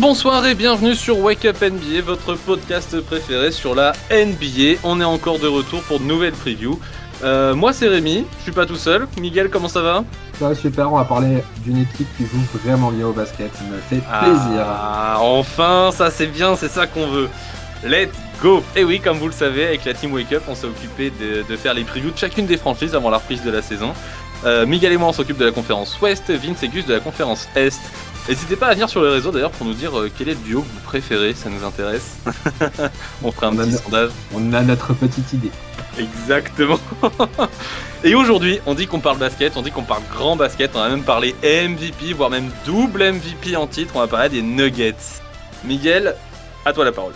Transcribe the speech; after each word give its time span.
Bonjour, 0.00 0.14
bonsoir 0.14 0.46
et 0.46 0.54
bienvenue 0.54 0.94
sur 0.94 1.18
Wake 1.18 1.44
Up 1.44 1.60
NBA, 1.60 2.00
votre 2.02 2.34
podcast 2.34 2.98
préféré 3.02 3.50
sur 3.50 3.74
la 3.74 3.92
NBA. 4.10 4.78
On 4.82 4.98
est 4.98 5.04
encore 5.04 5.38
de 5.38 5.46
retour 5.46 5.82
pour 5.82 6.00
de 6.00 6.04
nouvelles 6.04 6.32
previews. 6.32 6.80
Euh, 7.22 7.54
moi 7.54 7.74
c'est 7.74 7.86
Rémi, 7.86 8.24
je 8.38 8.42
suis 8.44 8.52
pas 8.52 8.64
tout 8.64 8.76
seul. 8.76 9.06
Miguel, 9.20 9.50
comment 9.50 9.68
ça 9.68 9.82
va? 9.82 10.04
Ça 10.38 10.48
va 10.48 10.54
super, 10.54 10.90
on 10.90 10.96
va 10.96 11.04
parler 11.04 11.44
d'une 11.64 11.82
équipe 11.82 12.08
qui 12.16 12.24
joue 12.24 12.40
vraiment 12.64 12.90
bien 12.90 13.08
au 13.08 13.12
basket, 13.12 13.54
ça 13.54 13.64
me 13.64 13.78
fait 13.78 14.02
plaisir. 14.02 14.64
Ah, 14.64 15.18
enfin, 15.20 15.90
ça 15.92 16.10
c'est 16.10 16.28
bien, 16.28 16.56
c'est 16.56 16.70
ça 16.70 16.86
qu'on 16.86 17.06
veut. 17.06 17.28
Let's 17.84 18.08
go 18.42 18.62
Et 18.76 18.84
oui, 18.84 19.00
comme 19.00 19.18
vous 19.18 19.26
le 19.26 19.32
savez, 19.32 19.66
avec 19.66 19.84
la 19.84 19.92
team 19.92 20.12
Wake 20.14 20.32
Up, 20.32 20.44
on 20.48 20.54
s'est 20.54 20.66
occupé 20.66 21.10
de, 21.10 21.44
de 21.46 21.56
faire 21.56 21.74
les 21.74 21.84
previews 21.84 22.10
de 22.10 22.18
chacune 22.18 22.46
des 22.46 22.56
franchises 22.56 22.94
avant 22.94 23.10
la 23.10 23.18
reprise 23.18 23.42
de 23.42 23.50
la 23.50 23.60
saison. 23.60 23.92
Euh, 24.46 24.64
Miguel 24.64 24.92
et 24.92 24.96
moi 24.96 25.08
on 25.08 25.12
s'occupe 25.12 25.36
de 25.36 25.44
la 25.44 25.52
conférence 25.52 26.00
Ouest, 26.00 26.30
Vince 26.30 26.62
et 26.62 26.68
Gus 26.68 26.86
de 26.86 26.94
la 26.94 27.00
conférence 27.00 27.46
Est. 27.54 27.78
N'hésitez 28.28 28.56
pas 28.56 28.68
à 28.68 28.72
venir 28.74 28.88
sur 28.88 29.00
le 29.00 29.10
réseau 29.10 29.32
d'ailleurs 29.32 29.50
pour 29.50 29.66
nous 29.66 29.74
dire 29.74 29.98
euh, 29.98 30.10
quel 30.16 30.28
est 30.28 30.34
le 30.34 30.40
duo 30.40 30.62
que 30.62 30.68
vous 30.68 30.80
préférez, 30.84 31.34
ça 31.34 31.48
nous 31.48 31.64
intéresse. 31.64 32.18
on 33.22 33.32
fera 33.32 33.48
un 33.48 33.56
On 33.56 33.58
a 33.58 33.64
petit 33.64 33.72
sondage. 33.72 34.10
On 34.34 34.52
a 34.52 34.62
notre 34.62 34.94
petite 34.94 35.32
idée. 35.32 35.50
Exactement. 35.98 36.78
Et 38.04 38.14
aujourd'hui, 38.14 38.60
on 38.66 38.74
dit 38.74 38.86
qu'on 38.86 39.00
parle 39.00 39.18
basket, 39.18 39.56
on 39.56 39.62
dit 39.62 39.70
qu'on 39.70 39.82
parle 39.82 40.02
grand 40.10 40.36
basket, 40.36 40.70
on 40.74 40.78
va 40.78 40.90
même 40.90 41.02
parler 41.02 41.34
MVP, 41.42 42.12
voire 42.12 42.30
même 42.30 42.50
double 42.64 43.12
MVP 43.12 43.56
en 43.56 43.66
titre, 43.66 43.92
on 43.96 44.00
va 44.00 44.06
parler 44.06 44.28
des 44.28 44.42
Nuggets. 44.42 45.20
Miguel, 45.64 46.14
à 46.64 46.72
toi 46.72 46.84
la 46.84 46.92
parole. 46.92 47.12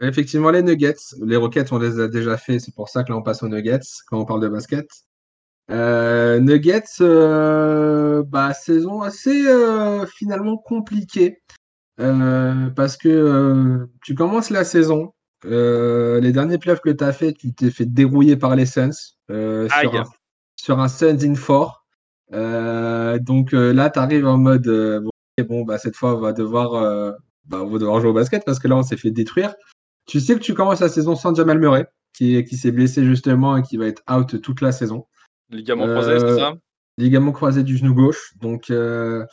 Effectivement, 0.00 0.50
les 0.50 0.62
Nuggets, 0.62 0.94
les 1.24 1.36
Rockets, 1.36 1.72
on 1.72 1.78
les 1.78 1.98
a 1.98 2.08
déjà 2.08 2.36
fait, 2.36 2.60
c'est 2.60 2.74
pour 2.74 2.88
ça 2.88 3.02
que 3.02 3.10
là 3.10 3.18
on 3.18 3.22
passe 3.22 3.42
aux 3.42 3.48
Nuggets 3.48 3.80
quand 4.06 4.20
on 4.20 4.24
parle 4.24 4.42
de 4.42 4.48
basket. 4.48 4.86
Euh, 5.70 6.40
Nuggets, 6.40 6.84
euh, 7.02 8.22
bah, 8.22 8.54
saison 8.54 9.02
assez 9.02 9.46
euh, 9.46 10.06
finalement 10.06 10.56
compliquée 10.56 11.42
parce 11.96 12.96
que 12.96 13.88
tu 14.04 14.14
commences 14.14 14.50
la 14.50 14.62
saison, 14.64 15.12
les 15.42 16.32
derniers 16.32 16.58
playoffs 16.58 16.80
que 16.80 16.90
tu 16.90 17.02
as 17.02 17.12
fait, 17.12 17.32
tu 17.32 17.52
t'es 17.52 17.70
fait 17.70 17.86
dérouiller 17.86 18.36
par 18.36 18.54
les 18.54 18.66
Suns 18.66 18.92
sur, 19.28 19.34
un, 19.34 20.04
sur 20.54 20.78
un 20.78 20.88
Suns 20.88 21.18
in 21.22 21.34
4. 21.34 21.84
Euh, 22.34 23.18
donc 23.18 23.50
là, 23.50 23.90
tu 23.90 23.98
arrives 23.98 24.28
en 24.28 24.38
mode 24.38 25.02
bon, 25.48 25.64
bah, 25.64 25.78
cette 25.78 25.96
fois, 25.96 26.14
on 26.14 26.20
va 26.20 26.32
devoir, 26.32 26.70
bah, 27.46 27.62
on 27.64 27.68
va 27.68 27.78
devoir 27.78 28.00
jouer 28.00 28.10
au 28.10 28.14
basket 28.14 28.44
parce 28.44 28.60
que 28.60 28.68
là, 28.68 28.76
on 28.76 28.84
s'est 28.84 28.96
fait 28.96 29.10
détruire. 29.10 29.54
Tu 30.06 30.20
sais 30.20 30.34
que 30.34 30.40
tu 30.40 30.54
commences 30.54 30.80
la 30.80 30.88
saison 30.88 31.16
sans 31.16 31.34
Jamal 31.34 31.58
Murray, 31.58 31.88
qui, 32.14 32.44
qui 32.44 32.56
s'est 32.56 32.70
blessé 32.70 33.04
justement 33.04 33.56
et 33.56 33.62
qui 33.62 33.76
va 33.76 33.86
être 33.86 34.02
out 34.08 34.40
toute 34.40 34.60
la 34.60 34.70
saison. 34.70 35.04
Ligament 35.50 35.86
Euh, 35.86 35.92
croisé, 35.92 36.18
c'est 36.20 36.36
ça? 36.38 36.54
Ligament 36.98 37.32
croisé 37.32 37.62
du 37.62 37.76
genou 37.76 37.94
gauche. 37.94 38.32
Donc, 38.40 38.70
euh, 38.70 39.24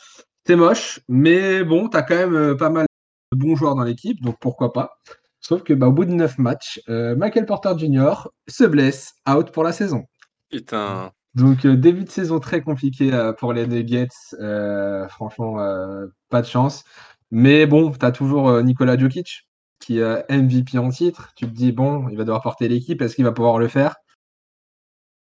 c'est 0.46 0.56
moche, 0.56 1.00
mais 1.08 1.64
bon, 1.64 1.88
tu 1.88 1.96
as 1.96 2.02
quand 2.02 2.16
même 2.16 2.34
euh, 2.36 2.54
pas 2.54 2.70
mal 2.70 2.86
de 3.32 3.38
bons 3.38 3.56
joueurs 3.56 3.74
dans 3.74 3.82
l'équipe, 3.84 4.20
donc 4.22 4.36
pourquoi 4.40 4.72
pas. 4.72 4.98
Sauf 5.40 5.62
que 5.62 5.72
bah, 5.74 5.88
au 5.88 5.92
bout 5.92 6.04
de 6.04 6.12
9 6.12 6.38
matchs, 6.38 6.80
euh, 6.88 7.14
Michael 7.16 7.46
Porter 7.46 7.72
Jr. 7.78 8.28
se 8.48 8.64
blesse, 8.64 9.14
out 9.28 9.50
pour 9.50 9.64
la 9.64 9.72
saison. 9.72 10.04
Putain. 10.50 11.10
Donc, 11.34 11.64
euh, 11.66 11.76
début 11.76 12.04
de 12.04 12.10
saison 12.10 12.40
très 12.40 12.62
compliqué 12.62 13.12
euh, 13.12 13.32
pour 13.32 13.52
les 13.52 13.66
Nuggets. 13.66 14.08
Euh, 14.40 15.06
franchement, 15.08 15.60
euh, 15.60 16.06
pas 16.30 16.40
de 16.40 16.46
chance. 16.46 16.84
Mais 17.30 17.66
bon, 17.66 17.90
tu 17.90 18.04
as 18.06 18.12
toujours 18.12 18.48
euh, 18.48 18.62
Nikola 18.62 18.96
Jokic 18.96 19.42
qui 19.78 19.98
est 19.98 20.24
MVP 20.30 20.78
en 20.78 20.88
titre. 20.88 21.32
Tu 21.36 21.46
te 21.46 21.52
dis, 21.52 21.70
bon, 21.72 22.08
il 22.08 22.16
va 22.16 22.24
devoir 22.24 22.40
porter 22.42 22.66
l'équipe. 22.68 23.02
Est-ce 23.02 23.14
qu'il 23.14 23.24
va 23.24 23.32
pouvoir 23.32 23.58
le 23.58 23.68
faire? 23.68 23.96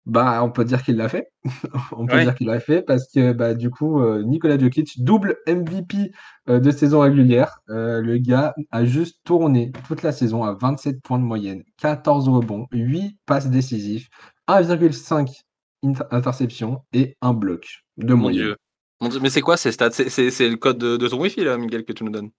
Bah, 0.07 0.43
on 0.43 0.49
peut 0.51 0.65
dire 0.65 0.81
qu'il 0.83 0.95
l'a 0.97 1.09
fait. 1.09 1.27
on 1.91 2.07
peut 2.07 2.15
Ouais. 2.15 2.23
dire 2.23 2.33
qu'il 2.35 2.47
l'a 2.47 2.59
fait 2.59 2.81
parce 2.81 3.11
que 3.11 3.33
bah, 3.33 3.53
du 3.53 3.69
coup, 3.69 4.01
euh, 4.01 4.23
Nikola 4.23 4.57
Jokic, 4.57 5.03
double 5.03 5.37
MVP 5.47 6.11
euh, 6.49 6.59
de 6.59 6.71
saison 6.71 7.01
régulière. 7.01 7.59
Euh, 7.69 8.01
le 8.01 8.17
gars 8.17 8.55
a 8.71 8.83
juste 8.83 9.19
tourné 9.23 9.71
toute 9.87 10.01
la 10.01 10.11
saison 10.11 10.43
à 10.43 10.53
27 10.59 11.01
points 11.03 11.19
de 11.19 11.23
moyenne, 11.23 11.63
14 11.77 12.29
rebonds, 12.29 12.65
8 12.71 13.15
passes 13.27 13.49
décisives, 13.49 14.07
1,5 14.47 15.43
inter- 15.83 16.03
interceptions 16.11 16.83
et 16.93 17.15
un 17.21 17.33
bloc 17.33 17.83
de 17.97 18.13
Mon 18.15 18.21
moyenne. 18.23 18.43
dieu. 18.45 18.55
Mon 19.01 19.09
Dieu, 19.09 19.19
Mais 19.21 19.29
c'est 19.29 19.41
quoi 19.41 19.57
ces 19.57 19.71
stats? 19.71 19.91
C'est- 19.91 20.49
le 20.49 20.55
code 20.57 20.77
de, 20.77 20.97
de 20.97 21.07
ton 21.07 21.19
Wi-Fi 21.19 21.43
là, 21.43 21.57
Miguel, 21.57 21.85
que 21.85 21.93
tu 21.93 22.03
nous 22.03 22.11
donnes? 22.11 22.29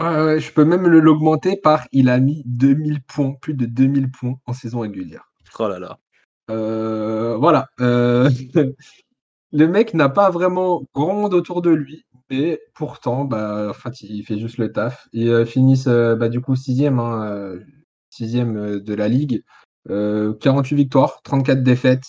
Ouais, 0.00 0.22
ouais, 0.24 0.40
je 0.40 0.52
peux 0.52 0.64
même 0.64 0.86
l'augmenter 0.88 1.56
par 1.56 1.86
il 1.92 2.08
a 2.08 2.18
mis 2.18 2.42
2000 2.46 3.02
points, 3.02 3.34
plus 3.40 3.54
de 3.54 3.66
2000 3.66 4.10
points 4.10 4.34
en 4.46 4.52
saison 4.52 4.80
régulière. 4.80 5.30
Oh 5.58 5.68
là 5.68 5.78
là. 5.78 5.98
Euh, 6.50 7.36
voilà. 7.36 7.68
euh, 7.80 8.30
le 9.52 9.66
mec 9.68 9.94
n'a 9.94 10.08
pas 10.08 10.30
vraiment 10.30 10.82
grand 10.94 11.32
autour 11.32 11.62
de 11.62 11.70
lui, 11.70 12.04
mais 12.30 12.60
pourtant, 12.74 13.24
bah, 13.24 13.72
il 14.02 14.24
fait 14.24 14.38
juste 14.38 14.58
le 14.58 14.72
taf. 14.72 15.08
Ils 15.12 15.28
euh, 15.30 15.44
finissent 15.46 15.88
bah, 15.88 16.28
du 16.28 16.40
coup 16.40 16.56
sixième, 16.56 16.98
hein, 16.98 17.58
de 18.20 18.94
la 18.94 19.08
ligue. 19.08 19.42
Euh, 19.88 20.34
48 20.40 20.76
victoires, 20.76 21.20
34 21.24 21.62
défaites. 21.62 22.04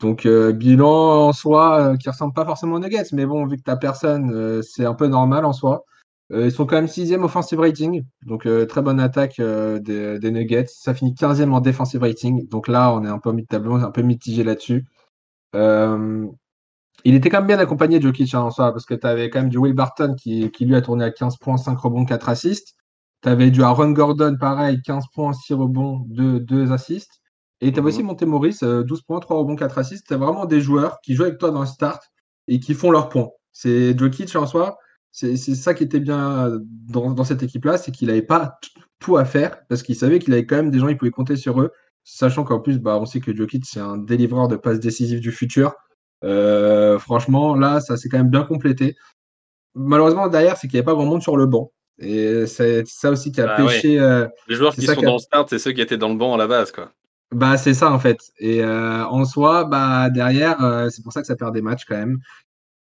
Donc 0.00 0.26
bilan 0.26 1.28
en 1.28 1.32
soi 1.32 1.96
qui 1.98 2.10
ressemble 2.10 2.34
pas 2.34 2.44
forcément 2.44 2.74
aux 2.76 2.78
Nuggets, 2.80 3.04
mais 3.12 3.26
bon, 3.26 3.46
vu 3.46 3.56
que 3.56 3.62
t'as 3.62 3.76
personne, 3.76 4.62
c'est 4.62 4.84
un 4.84 4.94
peu 4.94 5.06
normal 5.06 5.44
en 5.44 5.52
soi. 5.52 5.84
Euh, 6.32 6.46
ils 6.46 6.52
sont 6.52 6.66
quand 6.66 6.76
même 6.76 6.88
sixième 6.88 7.22
offensive 7.24 7.60
rating, 7.60 8.02
donc 8.26 8.46
euh, 8.46 8.64
très 8.66 8.80
bonne 8.82 8.98
attaque 9.00 9.38
euh, 9.40 9.78
des, 9.78 10.18
des 10.18 10.30
Nuggets. 10.30 10.66
Ça 10.68 10.94
finit 10.94 11.14
15e 11.14 11.52
en 11.52 11.60
defensive 11.60 12.00
rating, 12.02 12.48
donc 12.48 12.68
là 12.68 12.92
on 12.94 13.04
est 13.04 13.08
un 13.08 13.18
peu 13.18 13.30
au 13.30 13.32
mi-tableau, 13.34 13.74
on 13.74 13.80
est 13.80 13.84
un 13.84 13.90
peu 13.90 14.02
mitigé 14.02 14.42
là-dessus. 14.42 14.86
Euh, 15.56 16.26
il 17.04 17.14
était 17.14 17.30
quand 17.30 17.38
même 17.38 17.46
bien 17.48 17.58
accompagné 17.58 18.00
Jokic 18.00 18.34
hein, 18.34 18.40
en 18.42 18.50
soi, 18.50 18.72
parce 18.72 18.86
que 18.86 18.94
tu 18.94 19.06
avais 19.06 19.30
quand 19.30 19.40
même 19.40 19.50
du 19.50 19.58
Will 19.58 19.74
Barton 19.74 20.14
qui, 20.16 20.50
qui 20.50 20.64
lui 20.66 20.74
a 20.76 20.82
tourné 20.82 21.04
à 21.04 21.10
15 21.10 21.36
points, 21.38 21.56
5 21.58 21.78
rebonds, 21.78 22.04
4 22.04 22.28
assists. 22.28 22.76
Tu 23.22 23.28
avais 23.28 23.50
du 23.50 23.62
Aaron 23.62 23.90
Gordon, 23.92 24.36
pareil, 24.40 24.80
15 24.84 25.04
points, 25.14 25.32
6 25.32 25.54
rebonds, 25.54 26.04
2, 26.08 26.40
2 26.40 26.72
assists. 26.72 27.20
Et 27.60 27.72
tu 27.72 27.78
avais 27.78 27.88
Mhm. 27.90 27.94
aussi 27.94 28.02
Monté 28.04 28.26
Maurice, 28.26 28.62
12 28.64 29.02
points, 29.02 29.20
3 29.20 29.36
rebonds, 29.38 29.56
4 29.56 29.78
assists. 29.78 30.06
Tu 30.08 30.14
vraiment 30.14 30.46
des 30.46 30.60
joueurs 30.60 30.98
qui 31.02 31.14
jouent 31.14 31.24
avec 31.24 31.38
toi 31.38 31.50
dans 31.50 31.60
le 31.60 31.66
start 31.66 32.02
et 32.48 32.60
qui 32.60 32.74
font 32.74 32.90
leurs 32.90 33.08
points. 33.08 33.30
C'est 33.52 33.96
Jokic 33.98 34.34
en 34.36 34.46
soi, 34.46 34.78
c'est 35.16 35.54
ça 35.54 35.74
qui 35.74 35.84
était 35.84 36.00
bien 36.00 36.50
dans, 36.88 37.12
dans 37.12 37.24
cette 37.24 37.42
équipe-là, 37.42 37.78
c'est 37.78 37.92
qu'il 37.92 38.08
n'avait 38.08 38.22
pas 38.22 38.58
tout 38.98 39.16
à 39.16 39.24
faire, 39.24 39.64
parce 39.68 39.82
qu'il 39.82 39.94
savait 39.96 40.18
qu'il 40.18 40.32
avait 40.32 40.44
quand 40.46 40.56
même 40.56 40.70
des 40.70 40.78
gens, 40.80 40.88
il 40.88 40.96
pouvait 40.96 41.10
compter 41.12 41.36
sur 41.36 41.60
eux, 41.60 41.70
sachant 42.04 42.42
qu'en 42.44 42.58
plus, 42.60 42.78
bah, 42.80 42.98
on 43.00 43.06
sait 43.06 43.20
que 43.20 43.34
Jokic, 43.34 43.64
c'est 43.66 43.80
un 43.80 43.96
délivreur 43.96 44.48
de 44.48 44.56
passes 44.56 44.80
décisives 44.80 45.20
du 45.20 45.30
futur. 45.30 45.74
Euh, 46.24 46.98
franchement, 46.98 47.54
là, 47.54 47.80
ça 47.80 47.96
s'est 47.96 48.08
quand 48.08 48.18
même 48.18 48.30
bien 48.30 48.44
complété. 48.44 48.96
Malheureusement, 49.74 50.28
derrière, 50.28 50.56
c'est 50.56 50.68
qu'il 50.68 50.76
n'y 50.76 50.80
avait 50.80 50.86
pas 50.86 50.94
grand 50.94 51.06
monde 51.06 51.22
sur 51.22 51.36
le 51.36 51.46
banc. 51.46 51.72
Et 51.98 52.46
c'est 52.46 52.86
ça 52.86 53.10
aussi 53.10 53.30
qui 53.32 53.40
a 53.40 53.46
Bah 53.46 53.64
ouais. 53.64 53.66
pêché. 53.66 54.00
euh, 54.00 54.26
Les 54.48 54.56
joueurs 54.56 54.72
C'est 54.74 54.80
qui 54.80 54.86
ça 54.86 54.94
sont 54.94 55.02
dans 55.02 55.12
le 55.14 55.18
start, 55.18 55.48
c'est 55.50 55.58
ceux 55.58 55.72
qui 55.72 55.80
étaient 55.80 55.96
dans 55.96 56.08
le 56.08 56.16
banc 56.16 56.34
à 56.34 56.38
la 56.38 56.46
base, 56.48 56.72
quoi. 56.72 56.92
bah, 57.32 57.56
c'est 57.56 57.74
ça, 57.74 57.92
en 57.92 57.98
fait. 57.98 58.18
Et 58.38 58.62
euh, 58.62 59.04
en 59.06 59.24
soi, 59.24 59.64
bah, 59.64 60.10
derrière, 60.10 60.62
euh, 60.64 60.88
c'est 60.90 61.02
pour 61.02 61.12
ça 61.12 61.20
que 61.20 61.26
ça 61.26 61.36
perd 61.36 61.54
des 61.54 61.62
matchs 61.62 61.84
quand 61.86 61.96
même. 61.96 62.18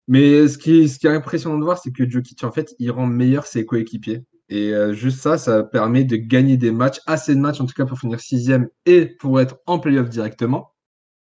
Mais 0.08 0.48
ce 0.48 0.58
qui, 0.58 0.88
ce 0.88 0.98
qui 0.98 1.06
est 1.06 1.10
impressionnant 1.10 1.58
de 1.58 1.64
voir, 1.64 1.78
c'est 1.78 1.92
que 1.92 2.08
Jokic, 2.08 2.42
en 2.44 2.50
fait, 2.50 2.74
il 2.78 2.90
rend 2.90 3.06
meilleur 3.06 3.46
ses 3.46 3.64
coéquipiers. 3.64 4.24
Et 4.50 4.74
euh, 4.74 4.92
juste 4.92 5.20
ça, 5.20 5.38
ça 5.38 5.62
permet 5.62 6.02
de 6.02 6.16
gagner 6.16 6.56
des 6.56 6.72
matchs, 6.72 6.98
assez 7.06 7.36
de 7.36 7.40
matchs 7.40 7.60
en 7.60 7.66
tout 7.66 7.74
cas 7.74 7.86
pour 7.86 7.98
finir 7.98 8.18
sixième 8.18 8.68
et 8.84 9.06
pour 9.06 9.40
être 9.40 9.58
en 9.66 9.78
playoff 9.78 10.08
directement. 10.08 10.72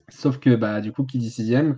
Sauf 0.09 0.39
que, 0.39 0.57
bah, 0.57 0.81
du 0.81 0.91
coup, 0.91 1.05
qui 1.05 1.19
dit 1.19 1.31
sixième, 1.31 1.77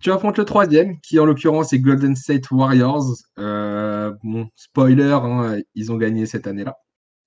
tu 0.00 0.10
affrontes 0.10 0.38
le 0.38 0.44
troisième, 0.44 1.00
qui 1.00 1.20
en 1.20 1.24
l'occurrence 1.24 1.72
est 1.72 1.78
Golden 1.78 2.16
State 2.16 2.50
Warriors. 2.50 3.06
Euh, 3.38 4.12
bon, 4.24 4.48
spoiler, 4.56 5.12
hein, 5.12 5.60
ils 5.76 5.92
ont 5.92 5.96
gagné 5.96 6.26
cette 6.26 6.48
année-là. 6.48 6.76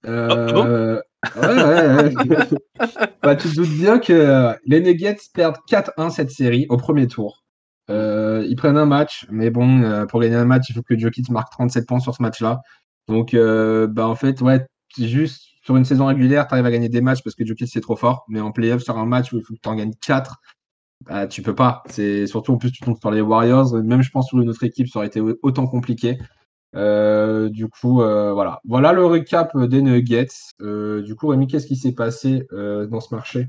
ah 0.06 0.52
bon? 0.52 0.66
Euh, 0.66 1.02
ouais, 1.38 1.64
ouais, 1.64 2.28
ouais. 2.28 3.10
Bah, 3.24 3.38
tu 3.38 3.50
te 3.50 3.56
doutes 3.56 3.70
bien 3.70 4.00
que 4.00 4.54
les 4.66 4.82
Nuggets 4.82 5.18
perdent 5.34 5.58
4-1 5.70 6.10
cette 6.10 6.32
série 6.32 6.66
au 6.70 6.76
premier 6.76 7.08
tour. 7.08 7.44
Euh, 7.90 8.46
ils 8.48 8.56
prennent 8.56 8.78
un 8.78 8.86
match, 8.86 9.26
mais 9.30 9.50
bon, 9.50 9.82
euh, 9.82 10.06
pour 10.06 10.22
gagner 10.22 10.36
un 10.36 10.46
match, 10.46 10.70
il 10.70 10.76
faut 10.76 10.84
que 10.84 10.98
Jokic 10.98 11.30
marque 11.30 11.52
37 11.52 11.88
points 11.88 12.00
sur 12.00 12.16
ce 12.16 12.22
match-là. 12.22 12.62
Donc, 13.08 13.34
euh, 13.34 13.88
bah, 13.88 14.08
en 14.08 14.16
fait, 14.16 14.42
ouais, 14.42 14.66
juste 14.98 15.44
sur 15.64 15.76
une 15.76 15.86
saison 15.86 16.06
régulière, 16.06 16.48
tu 16.48 16.54
arrives 16.54 16.66
à 16.66 16.72
gagner 16.72 16.90
des 16.90 17.02
matchs 17.02 17.24
parce 17.24 17.36
que 17.36 17.46
Jokic 17.46 17.68
c'est 17.68 17.82
trop 17.82 17.96
fort, 17.96 18.26
mais 18.30 18.42
en 18.42 18.52
playoff, 18.52 18.84
sur 18.84 18.98
un 18.98 19.06
match 19.06 19.34
où 19.34 19.38
il 19.38 19.44
faut 19.44 19.54
que 19.54 19.60
tu 19.62 19.70
en 19.70 19.76
gagnes 19.76 19.94
4, 20.02 20.38
bah, 21.06 21.28
tu 21.28 21.42
peux 21.42 21.56
pas. 21.56 21.84
C'est 21.90 22.28
surtout 22.28 22.54
en 22.54 22.58
plus, 22.58 22.72
tu 22.72 22.84
tombes 22.84 22.98
sur 23.00 23.12
les 23.12 23.22
Warriors. 23.22 23.74
Même 23.84 24.02
je 24.02 24.12
pense 24.12 24.28
sur 24.28 24.40
une 24.40 24.50
autre 24.50 24.64
équipe, 24.64 24.88
ça 24.88 25.00
aurait 25.00 25.08
été 25.08 25.22
autant 25.22 25.68
compliqué. 25.68 26.18
Du 26.74 27.68
coup, 27.70 27.96
voilà. 27.96 28.60
Voilà 28.66 28.94
le 28.94 29.06
récap 29.06 29.58
des 29.58 29.82
Nuggets. 29.82 30.28
Du 30.60 31.16
coup, 31.16 31.28
Rémi, 31.28 31.48
qu'est-ce 31.48 31.68
qui 31.68 31.76
s'est 31.78 31.94
passé 31.94 32.46
dans 32.52 33.00
ce 33.00 33.14
marché? 33.16 33.48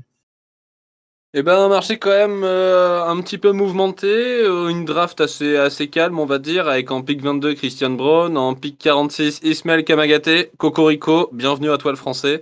Eh 1.33 1.43
ben, 1.43 1.57
un 1.57 1.69
marché 1.69 1.97
quand 1.97 2.09
même 2.09 2.43
euh, 2.43 3.05
un 3.05 3.21
petit 3.21 3.37
peu 3.37 3.53
mouvementé, 3.53 4.43
euh, 4.43 4.67
une 4.67 4.83
draft 4.83 5.21
assez, 5.21 5.55
assez 5.55 5.89
calme, 5.89 6.19
on 6.19 6.25
va 6.25 6.39
dire, 6.39 6.67
avec 6.67 6.91
en 6.91 7.03
pick 7.03 7.21
22 7.21 7.53
Christian 7.53 7.91
Brown, 7.91 8.37
en 8.37 8.53
pick 8.53 8.77
46 8.77 9.39
Ismaël 9.41 9.85
Kamagaté, 9.85 10.51
Cocorico, 10.57 11.29
bienvenue 11.31 11.71
à 11.71 11.77
toi 11.77 11.91
le 11.91 11.97
français. 11.97 12.41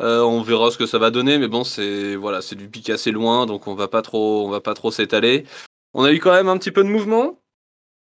Euh, 0.00 0.20
on 0.22 0.42
verra 0.42 0.72
ce 0.72 0.78
que 0.78 0.86
ça 0.86 0.98
va 0.98 1.12
donner, 1.12 1.38
mais 1.38 1.46
bon, 1.46 1.62
c'est 1.62 2.16
voilà, 2.16 2.42
c'est 2.42 2.56
du 2.56 2.68
pic 2.68 2.90
assez 2.90 3.12
loin, 3.12 3.46
donc 3.46 3.68
on 3.68 3.76
va 3.76 3.86
pas 3.86 4.02
trop, 4.02 4.44
on 4.44 4.50
va 4.50 4.60
pas 4.60 4.74
trop 4.74 4.90
s'étaler. 4.90 5.44
On 5.92 6.02
a 6.02 6.10
eu 6.10 6.18
quand 6.18 6.32
même 6.32 6.48
un 6.48 6.58
petit 6.58 6.72
peu 6.72 6.82
de 6.82 6.88
mouvement, 6.88 7.38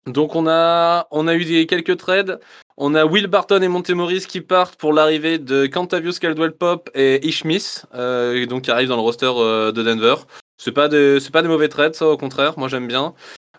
donc 0.08 0.34
on 0.34 0.48
a, 0.48 1.06
on 1.12 1.28
a 1.28 1.36
eu 1.36 1.66
quelques 1.66 1.98
trades. 1.98 2.40
On 2.78 2.94
a 2.94 3.06
Will 3.06 3.26
Barton 3.26 3.62
et 3.62 3.68
Montemoris 3.68 4.26
qui 4.26 4.42
partent 4.42 4.76
pour 4.76 4.92
l'arrivée 4.92 5.38
de 5.38 5.64
Cantavius 5.64 6.18
Caldwell 6.18 6.52
Pop 6.52 6.90
et 6.94 7.26
Ishmis, 7.26 7.82
euh, 7.94 8.44
donc 8.44 8.64
qui 8.64 8.70
arrivent 8.70 8.90
dans 8.90 8.96
le 8.96 9.02
roster 9.02 9.32
euh, 9.34 9.72
de 9.72 9.82
Denver. 9.82 10.16
C'est 10.58 10.72
pas 10.72 10.88
des 10.88 11.18
pas 11.32 11.40
des 11.40 11.48
mauvais 11.48 11.68
trades, 11.68 11.94
ça 11.94 12.06
au 12.06 12.18
contraire. 12.18 12.58
Moi 12.58 12.68
j'aime 12.68 12.86
bien. 12.86 13.14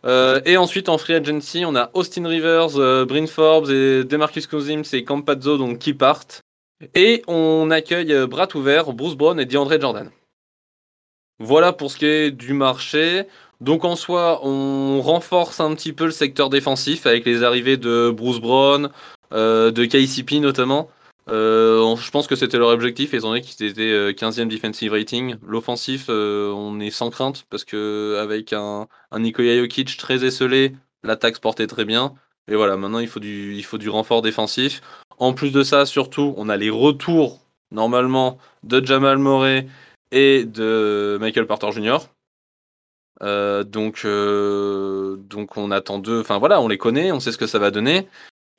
Euh, 0.05 0.39
et 0.45 0.57
ensuite 0.57 0.87
en 0.87 0.99
free 0.99 1.15
agency, 1.15 1.65
on 1.65 1.75
a 1.75 1.89
Austin 1.95 2.27
Rivers, 2.27 3.05
Bryn 3.07 3.25
Forbes 3.25 3.71
et 3.71 4.03
Demarcus 4.03 4.45
Cousins 4.45 4.83
et 4.93 5.03
Campazzo 5.03 5.57
donc 5.57 5.79
qui 5.79 5.95
partent. 5.95 6.41
Et 6.93 7.23
on 7.27 7.71
accueille 7.71 8.27
bras 8.27 8.47
ouvert 8.53 8.93
Bruce 8.93 9.15
Brown 9.15 9.39
et 9.39 9.45
DeAndre 9.45 9.81
Jordan. 9.81 10.11
Voilà 11.39 11.73
pour 11.73 11.89
ce 11.89 11.97
qui 11.97 12.05
est 12.05 12.31
du 12.31 12.53
marché. 12.53 13.25
Donc 13.61 13.85
en 13.85 13.95
soi, 13.95 14.39
on 14.43 15.01
renforce 15.01 15.59
un 15.59 15.73
petit 15.73 15.93
peu 15.93 16.05
le 16.05 16.11
secteur 16.11 16.49
défensif 16.49 17.05
avec 17.05 17.25
les 17.25 17.43
arrivées 17.43 17.77
de 17.77 18.11
Bruce 18.15 18.39
Brown, 18.39 18.89
euh, 19.33 19.71
de 19.71 19.85
KCP 19.85 20.39
notamment. 20.39 20.89
Euh, 21.29 21.95
je 21.97 22.09
pense 22.11 22.27
que 22.27 22.35
c'était 22.35 22.57
leur 22.57 22.69
objectif, 22.69 23.13
étant 23.13 23.29
donné 23.29 23.41
qu'ils 23.41 23.67
étaient 23.67 24.13
15e 24.13 24.47
defensive 24.47 24.91
rating. 24.91 25.35
L'offensif, 25.45 26.09
on 26.09 26.79
est 26.79 26.91
sans 26.91 27.09
crainte, 27.09 27.45
parce 27.49 27.65
que 27.65 28.17
avec 28.21 28.53
un, 28.53 28.87
un 29.11 29.19
Nikola 29.19 29.57
Jokic 29.57 29.97
très 29.97 30.23
esselé, 30.23 30.73
l'attaque 31.03 31.35
se 31.35 31.41
portait 31.41 31.67
très 31.67 31.85
bien. 31.85 32.13
Et 32.47 32.55
voilà, 32.55 32.77
maintenant 32.77 32.99
il 32.99 33.07
faut 33.07 33.19
du, 33.19 33.55
il 33.55 33.63
faut 33.63 33.77
du 33.77 33.89
renfort 33.89 34.21
défensif. 34.21 34.81
En 35.17 35.33
plus 35.33 35.51
de 35.51 35.63
ça, 35.63 35.85
surtout, 35.85 36.33
on 36.37 36.49
a 36.49 36.57
les 36.57 36.69
retours, 36.69 37.39
normalement, 37.71 38.37
de 38.63 38.85
Jamal 38.85 39.17
Murray 39.17 39.67
et 40.11 40.45
de 40.45 41.17
Michael 41.19 41.47
Porter 41.47 41.71
Jr. 41.71 41.97
Euh, 43.23 43.63
donc, 43.63 44.01
euh, 44.05 45.17
donc 45.17 45.57
on 45.57 45.71
attend 45.71 45.99
deux. 45.99 46.21
Enfin 46.21 46.37
voilà, 46.37 46.61
on 46.61 46.67
les 46.67 46.77
connaît, 46.77 47.11
on 47.11 47.19
sait 47.19 47.31
ce 47.31 47.37
que 47.37 47.47
ça 47.47 47.59
va 47.59 47.71
donner. 47.71 48.07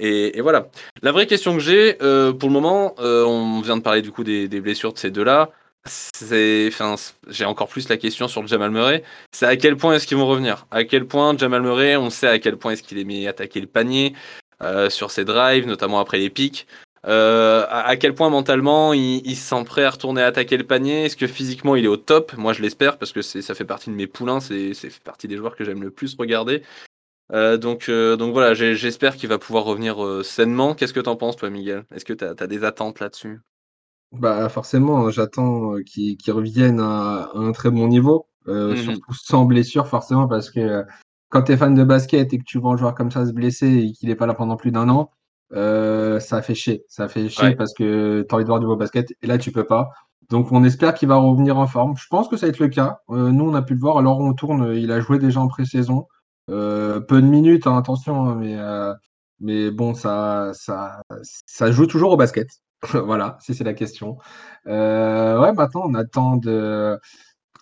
Et, 0.01 0.41
voilà. 0.41 0.69
La 1.03 1.11
vraie 1.11 1.27
question 1.27 1.55
que 1.55 1.61
j'ai, 1.61 2.01
euh, 2.03 2.33
pour 2.33 2.49
le 2.49 2.53
moment, 2.53 2.95
on 2.99 3.61
vient 3.61 3.77
de 3.77 3.83
parler 3.83 4.03
du 4.03 4.13
coup 4.13 4.23
des, 4.23 4.49
blessures 4.61 4.93
de 4.93 4.99
ces 4.99 5.11
deux-là. 5.11 5.51
Enfin, 5.87 6.97
j'ai 7.29 7.45
encore 7.45 7.69
plus 7.69 7.89
la 7.89 7.97
question 7.97 8.29
sur 8.29 8.43
le 8.43 8.47
Jamal 8.47 8.71
Murray. 8.71 9.03
C'est 9.33 9.47
à 9.47 9.57
quel 9.57 9.77
point 9.77 9.95
est-ce 9.95 10.07
qu'ils 10.07 10.17
vont 10.17 10.27
revenir? 10.27 10.67
À 10.71 10.85
quel 10.85 11.07
point 11.07 11.37
Jamal 11.37 11.63
Murray, 11.63 11.97
on 11.97 12.11
sait 12.11 12.29
à 12.29 12.39
quel 12.39 12.57
point 12.57 12.73
est-ce 12.73 12.83
qu'il 12.83 12.99
aimait 12.99 13.27
attaquer 13.27 13.61
le 13.61 13.67
panier 13.67 14.15
sur 14.89 15.11
ses 15.11 15.25
drives, 15.25 15.67
notamment 15.67 15.99
après 15.99 16.19
les 16.19 16.31
pics. 16.31 16.67
Euh, 17.07 17.65
à, 17.69 17.97
quel 17.97 18.15
point 18.15 18.29
mentalement 18.29 18.93
il, 18.93 19.37
se 19.37 19.49
sent 19.49 19.65
prêt 19.65 19.85
à 19.85 19.91
retourner 19.91 20.23
attaquer 20.23 20.57
le 20.57 20.65
panier? 20.65 21.05
Est-ce 21.05 21.17
que 21.17 21.27
physiquement 21.27 21.77
il 21.77 21.85
est 21.85 21.89
au 21.89 21.97
top? 21.97 22.37
Moi 22.37 22.53
je 22.53 22.63
l'espère 22.63 22.99
parce 22.99 23.13
que 23.13 23.23
ça 23.23 23.55
fait 23.55 23.65
partie 23.65 23.91
de 23.91 23.95
mes 23.95 24.07
poulains, 24.07 24.41
c'est 24.41 24.75
fait 24.75 25.03
partie 25.03 25.29
des 25.29 25.37
joueurs 25.37 25.57
que 25.57 25.65
j'aime 25.65 25.83
le 25.83 25.91
plus 25.91 26.15
regarder. 26.17 26.63
Euh, 27.33 27.59
donc, 27.59 27.89
euh, 27.89 28.17
donc 28.17 28.33
voilà, 28.33 28.55
j'espère 28.55 29.17
qu'il 29.17 29.29
va 29.29 29.39
pouvoir 29.39 29.65
revenir 29.65 30.25
sainement. 30.25 30.75
Qu'est-ce 30.75 30.95
que 30.95 31.01
t'en 31.01 31.17
penses 31.17 31.37
toi 31.37 31.51
Miguel? 31.51 31.85
Est-ce 31.95 32.05
que 32.05 32.15
tu 32.15 32.25
as, 32.25 32.47
des 32.47 32.65
attentes 32.65 33.01
là-dessus? 33.01 33.41
Bah 34.13 34.49
forcément, 34.49 35.11
j'attends 35.11 35.75
qu'il 35.85 36.17
revienne 36.29 36.81
à, 36.81 37.31
un 37.35 37.53
très 37.53 37.71
bon 37.71 37.87
niveau, 37.87 38.27
mmh 38.47 38.77
surtout 38.77 39.15
sans 39.15 39.45
blessure 39.45 39.87
forcément 39.87 40.27
parce 40.27 40.51
que 40.51 40.83
quand 41.29 41.43
tu 41.43 41.53
es 41.53 41.57
fan 41.59 41.75
de 41.75 41.85
basket 41.85 42.33
et 42.33 42.39
que 42.39 42.45
tu 42.45 42.59
vois 42.59 42.73
un 42.73 42.77
joueur 42.79 42.95
comme 42.95 43.11
ça 43.11 43.27
se 43.27 43.33
blesser 43.33 43.69
et 43.69 43.93
qu'il 43.93 44.09
n'est 44.09 44.15
pas 44.15 44.27
là 44.27 44.33
pendant 44.33 44.57
plus 44.57 44.71
d'un 44.71 44.89
an, 44.89 45.11
euh, 45.53 46.21
ça 46.21 46.43
fait 46.43 46.55
chier. 46.55 46.85
Ça 46.89 47.09
fait 47.09 47.29
chier 47.29 47.57
parce 47.57 47.73
que 47.75 48.25
tu 48.29 48.35
as 48.35 48.35
envie 48.35 48.45
de 48.45 48.49
voir 48.49 48.61
du 48.61 48.67
beau 48.67 48.77
basket 48.77 49.13
et 49.23 49.27
là 49.27 49.39
tu 49.39 49.53
peux 49.53 49.65
pas. 49.65 49.91
Donc 50.31 50.53
on 50.53 50.63
espère 50.65 50.95
qu'il 50.95 51.09
va 51.09 51.17
revenir 51.17 51.59
en 51.59 51.67
forme. 51.67 51.97
Je 51.97 52.07
pense 52.11 52.29
que 52.29 52.37
ça 52.37 52.47
va 52.47 52.51
être 52.51 52.59
le 52.59 52.69
cas. 52.69 52.99
Euh, 53.11 53.31
nous 53.31 53.49
on 53.49 53.55
a 53.55 53.63
pu 53.63 53.75
le 53.75 53.81
voir. 53.81 53.99
Alors 53.99 54.21
on 54.21 54.35
tourne. 54.35 54.75
Il 54.75 54.93
a 54.93 55.01
joué 55.01 55.19
déjà 55.19 55.41
en 55.41 55.49
pré-saison. 55.49 56.07
Euh, 56.51 57.01
peu 57.01 57.21
de 57.23 57.27
minutes, 57.27 57.67
hein, 57.67 57.77
attention, 57.79 58.29
hein, 58.29 58.35
mais 58.37 58.57
mais 59.41 59.71
bon 59.71 59.95
ça 59.95 60.51
ça 60.55 61.03
ça 61.47 61.73
joue 61.73 61.87
toujours 61.87 62.13
au 62.13 62.17
basket. 62.17 62.49
voilà, 62.93 63.39
si 63.41 63.55
c'est 63.55 63.65
la 63.65 63.75
question. 63.75 64.19
ouais, 64.67 65.53
maintenant 65.53 65.83
on 65.87 65.95
attend 65.95 66.37
de. 66.37 66.99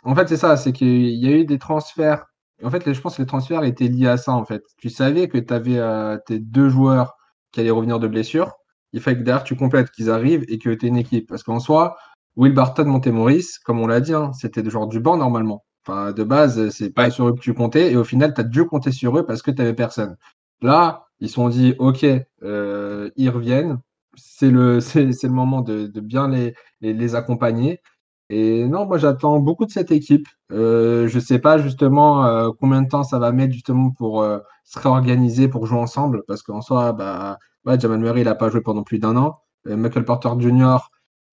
En 0.05 0.15
fait 0.15 0.29
c'est 0.29 0.37
ça, 0.37 0.57
c'est 0.57 0.73
qu'il 0.73 1.11
y 1.11 1.29
a 1.29 1.33
eu 1.33 1.45
des 1.45 1.59
transferts. 1.59 2.27
En 2.65 2.71
fait, 2.71 2.91
je 2.91 3.01
pense 3.01 3.17
que 3.17 3.23
les 3.23 3.27
transferts 3.27 3.65
étaient 3.65 3.89
liés 3.89 4.09
à 4.09 4.17
ça 4.17 4.33
en 4.33 4.45
fait. 4.47 4.63
Tu 4.79 4.89
savais 4.89 5.29
que 5.29 5.39
tu 5.39 5.53
avais 5.53 5.79
tes 6.27 6.39
deux 6.39 6.69
joueurs 6.71 7.16
qui 7.57 7.61
allait 7.61 7.71
revenir 7.71 7.99
de 7.99 8.07
blessure. 8.07 8.53
Il 8.93 9.01
fallait 9.01 9.17
que 9.17 9.23
derrière 9.23 9.43
tu 9.43 9.57
complètes, 9.57 9.91
qu'ils 9.91 10.11
arrivent 10.11 10.45
et 10.49 10.59
que 10.59 10.69
tu 10.69 10.85
aies 10.85 10.89
une 10.91 10.99
équipe. 10.99 11.27
Parce 11.27 11.43
qu'en 11.43 11.59
soi, 11.59 11.97
Will 12.37 12.53
Barton, 12.53 12.85
Montemoris, 12.85 13.59
comme 13.59 13.81
on 13.81 13.87
l'a 13.87 14.01
dit, 14.01 14.13
hein, 14.13 14.31
c'était 14.35 14.69
genre 14.69 14.87
du 14.87 15.01
banc 15.01 15.17
normalement. 15.17 15.65
Enfin, 15.87 16.13
de 16.13 16.23
base, 16.23 16.69
c'est 16.69 16.91
pas 16.91 17.11
sur 17.11 17.29
eux 17.29 17.33
que 17.35 17.41
tu 17.41 17.55
comptais. 17.55 17.91
Et 17.93 17.97
au 17.97 18.05
final, 18.05 18.35
tu 18.35 18.43
as 18.43 18.45
dû 18.45 18.67
compter 18.67 18.93
sur 18.93 19.17
eux 19.19 19.25
parce 19.25 19.41
que 19.41 19.51
tu 19.51 19.57
n'avais 19.57 19.73
personne. 19.73 20.17
Là, 20.61 21.07
ils 21.21 21.29
se 21.29 21.37
sont 21.37 21.49
dit, 21.49 21.75
OK, 21.79 22.05
euh, 22.43 23.11
ils 23.17 23.31
reviennent. 23.31 23.79
C'est 24.17 24.51
le, 24.51 24.81
c'est, 24.81 25.07
le 25.23 25.29
moment 25.31 25.63
de, 25.63 25.87
bien 26.01 26.29
les, 26.29 26.55
les, 26.83 27.15
accompagner. 27.15 27.81
Et 28.29 28.67
non, 28.67 28.87
moi 28.87 28.99
j'attends 28.99 29.39
beaucoup 29.39 29.67
de 29.67 29.71
cette 29.71 29.93
équipe. 29.93 30.27
Euh, 30.53 31.07
je 31.09 31.19
sais 31.21 31.39
pas 31.39 31.59
justement 31.59 32.25
euh, 32.27 32.51
combien 32.59 32.83
de 32.83 32.89
temps 32.89 33.05
ça 33.05 33.19
va 33.19 33.31
mettre 33.33 33.53
justement 33.53 33.91
pour 33.91 34.23
euh, 34.23 34.39
se 34.65 34.79
réorganiser, 34.81 35.49
pour 35.49 35.67
jouer 35.67 35.79
ensemble, 35.79 36.25
parce 36.27 36.43
qu'en 36.43 36.61
soi, 36.61 36.93
bah, 36.93 37.39
Jamal 37.79 38.01
Murray, 38.01 38.23
il 38.23 38.25
n'a 38.25 38.35
pas 38.35 38.51
joué 38.51 38.61
pendant 38.61 38.83
plus 38.83 38.99
d'un 38.99 39.17
an. 39.17 39.41
Michael 39.65 40.05
Porter 40.05 40.31
Jr., 40.39 40.79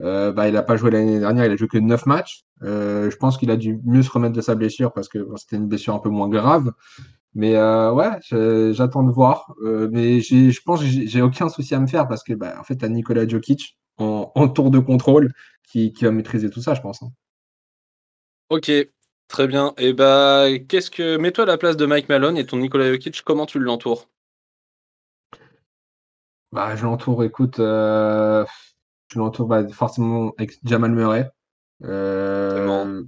bah, 0.00 0.48
il 0.48 0.54
n'a 0.54 0.62
pas 0.62 0.76
joué 0.76 0.90
l'année 0.90 1.18
dernière, 1.20 1.46
il 1.46 1.52
a 1.52 1.56
joué 1.56 1.68
que 1.68 1.78
9 1.78 2.06
matchs. 2.06 2.44
Je 2.62 3.16
pense 3.16 3.38
qu'il 3.38 3.50
a 3.50 3.56
dû 3.56 3.80
mieux 3.84 4.02
se 4.02 4.10
remettre 4.10 4.34
de 4.34 4.40
sa 4.40 4.54
blessure 4.54 4.92
parce 4.92 5.08
que 5.08 5.26
c'était 5.36 5.56
une 5.56 5.68
blessure 5.68 5.94
un 5.94 5.98
peu 6.00 6.10
moins 6.10 6.28
grave. 6.28 6.72
Mais 7.34 7.56
ouais, 7.56 8.10
j'attends 8.72 9.02
de 9.04 9.12
voir. 9.12 9.54
mais 9.62 10.20
je 10.20 10.60
pense 10.64 10.80
que 10.80 10.86
j'ai 10.86 11.22
aucun 11.22 11.48
souci 11.48 11.74
à 11.74 11.80
me 11.80 11.86
faire 11.86 12.08
parce 12.08 12.22
que 12.24 12.34
bah, 12.34 12.54
en 12.58 12.64
fait, 12.64 12.76
tu 12.76 12.84
as 12.84 12.88
Nikola 12.88 13.26
Jokic 13.26 13.76
en, 13.98 14.48
tour 14.48 14.70
de 14.70 14.78
contrôle 14.78 15.32
qui, 15.68 15.92
qui, 15.92 16.04
va 16.04 16.10
maîtriser 16.10 16.50
tout 16.50 16.62
ça, 16.62 16.74
je 16.74 16.80
pense. 16.80 17.02
Hein. 17.02 17.10
Ok, 18.50 18.70
Très 19.28 19.46
bien. 19.46 19.74
Et 19.78 19.92
bah, 19.92 20.46
qu'est-ce 20.68 20.90
que. 20.90 21.16
Mets-toi 21.16 21.44
à 21.44 21.46
la 21.46 21.58
place 21.58 21.76
de 21.76 21.86
Mike 21.86 22.08
Malone 22.08 22.36
et 22.36 22.46
ton 22.46 22.56
Nikola 22.58 22.90
Jokic, 22.92 23.22
comment 23.22 23.46
tu 23.46 23.58
l'entoures? 23.58 24.08
Bah, 26.52 26.76
je 26.76 26.84
l'entoure, 26.84 27.24
écoute, 27.24 27.58
euh, 27.58 28.44
je 29.12 29.18
l'entoure 29.18 29.48
bah, 29.48 29.66
forcément 29.68 30.32
avec 30.38 30.58
Jamal 30.62 30.92
Murray. 30.92 31.28
Euh, 31.82 33.02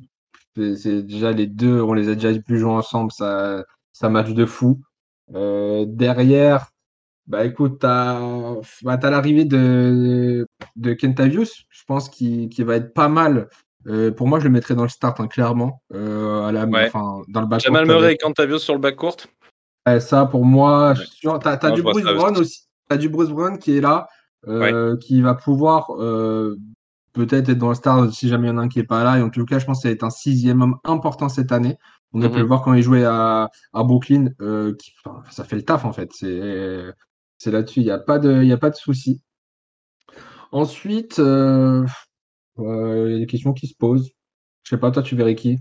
c'est 0.56 1.02
déjà 1.02 1.30
les 1.30 1.46
deux, 1.46 1.80
on 1.80 1.92
les 1.92 2.08
a 2.08 2.14
déjà 2.14 2.32
vu 2.32 2.58
jouer 2.58 2.72
ensemble, 2.72 3.12
ça, 3.12 3.64
ça 3.92 4.08
match 4.08 4.30
de 4.30 4.46
fou. 4.46 4.80
Euh, 5.34 5.84
derrière, 5.86 6.72
bah 7.26 7.44
écoute, 7.44 7.80
tu 7.80 7.86
as, 7.86 8.20
bah, 8.82 8.98
l'arrivée 9.02 9.44
de, 9.44 10.46
de 10.76 10.92
Kentavius, 10.94 11.64
je 11.68 11.82
pense 11.86 12.08
qu'il 12.08 12.64
va 12.64 12.76
être 12.76 12.94
pas 12.94 13.08
mal 13.08 13.48
euh, 13.88 14.10
pour 14.10 14.26
moi, 14.26 14.38
je 14.40 14.44
le 14.44 14.50
mettrais 14.50 14.74
dans 14.74 14.82
le 14.82 14.88
start, 14.88 15.20
hein, 15.20 15.28
clairement. 15.28 15.82
Euh, 15.94 16.46
à 16.46 16.52
la, 16.52 16.66
dans 16.66 17.40
le 17.40 17.58
Jamal 17.58 17.86
Murray 17.86 18.14
et 18.14 18.16
Cantavius 18.16 18.62
sur 18.62 18.74
le 18.74 18.80
backcourt 18.80 19.16
Ça, 20.00 20.26
pour 20.26 20.44
moi, 20.44 20.94
tu 21.20 21.28
as, 21.28 21.70
du 21.70 21.82
Bruce 21.82 22.02
Brown 22.02 22.36
aussi. 22.36 22.66
Tu 22.88 22.94
as 22.94 22.98
du 22.98 23.08
Bruce 23.08 23.30
Brown 23.30 23.58
qui 23.58 23.76
est 23.76 23.80
là, 23.80 24.08
euh, 24.48 24.96
qui 24.96 25.22
va 25.22 25.34
pouvoir 25.34 25.92
peut-être 27.12 27.48
être 27.48 27.58
dans 27.58 27.70
le 27.70 27.74
start 27.74 28.12
si 28.12 28.28
jamais 28.28 28.48
il 28.48 28.50
y 28.50 28.54
en 28.54 28.58
a 28.58 28.62
un 28.62 28.68
qui 28.68 28.78
n'est 28.78 28.84
pas 28.84 29.04
là. 29.04 29.18
Et 29.18 29.22
en 29.22 29.30
tout 29.30 29.44
cas, 29.44 29.58
je 29.58 29.66
pense 29.66 29.78
que 29.78 29.82
ça 29.82 29.88
va 29.88 29.92
être 29.92 30.04
un 30.04 30.10
sixième 30.10 30.62
homme 30.62 30.76
important 30.84 31.28
cette 31.28 31.52
année. 31.52 31.78
On 32.12 32.22
a 32.22 32.28
pu 32.28 32.36
le 32.36 32.42
mhm. 32.42 32.48
voir 32.48 32.62
quand 32.62 32.72
il 32.72 32.82
jouait 32.82 33.04
à, 33.04 33.50
à 33.72 33.84
Brooklyn. 33.84 34.30
Qui, 34.78 34.94
ça 35.30 35.44
fait 35.44 35.56
le 35.56 35.62
taf, 35.62 35.84
en 35.84 35.92
fait. 35.92 36.10
C'est 36.12 36.82
là-dessus, 37.46 37.80
il 37.80 37.84
n'y 37.84 37.90
a 37.90 37.98
pas 37.98 38.18
de, 38.18 38.42
y 38.42 38.52
a 38.52 38.58
pas 38.58 38.70
de 38.70 38.76
souci. 38.76 39.20
Ensuite, 40.52 41.18
il 41.18 41.86
y 42.58 42.66
a 42.66 43.18
des 43.18 43.26
questions 43.26 43.52
qui 43.52 43.66
se 43.66 43.74
posent. 43.74 44.10
Je 44.62 44.70
sais 44.70 44.80
pas, 44.80 44.90
toi, 44.90 45.02
tu 45.02 45.14
verrais 45.14 45.34
qui? 45.34 45.58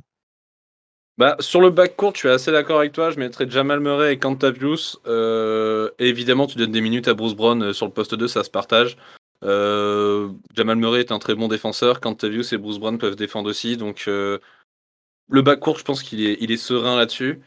Bah, 1.18 1.38
sur 1.40 1.62
le 1.62 1.70
backcourt, 1.70 2.12
je 2.14 2.20
suis 2.20 2.30
assez 2.30 2.52
d'accord 2.52 2.80
avec 2.80 2.92
toi. 2.92 3.10
Je 3.10 3.20
mettrais 3.20 3.50
Jamal 3.50 3.80
Murray 3.80 4.14
et 4.14 4.20
Cantavius. 4.20 5.00
Euh, 5.08 5.90
évidemment, 5.98 6.46
tu 6.46 6.58
donnes 6.58 6.74
des 6.74 6.82
minutes 6.82 7.08
à 7.08 7.14
Bruce 7.14 7.36
Brown 7.36 7.64
euh, 7.64 7.74
sur 7.74 7.86
le 7.86 7.94
poste 7.94 8.16
2, 8.16 8.28
ça 8.28 8.44
se 8.44 8.50
partage. 8.50 8.98
Euh, 9.44 10.30
Jamal 10.56 10.78
Murray 10.78 11.00
est 11.00 11.14
un 11.14 11.20
très 11.20 11.36
bon 11.36 11.48
défenseur. 11.48 12.02
Cantavius 12.02 12.52
et 12.52 12.58
Bruce 12.58 12.80
Brown 12.80 12.98
peuvent 12.98 13.16
défendre 13.16 13.50
aussi. 13.50 13.78
Donc, 13.78 14.08
le 14.08 15.42
backcourt, 15.42 15.80
je 15.80 15.86
pense 15.86 16.04
qu'il 16.04 16.26
est, 16.26 16.38
il 16.42 16.52
est 16.52 16.58
serein 16.58 16.98
là-dessus. 16.98 17.42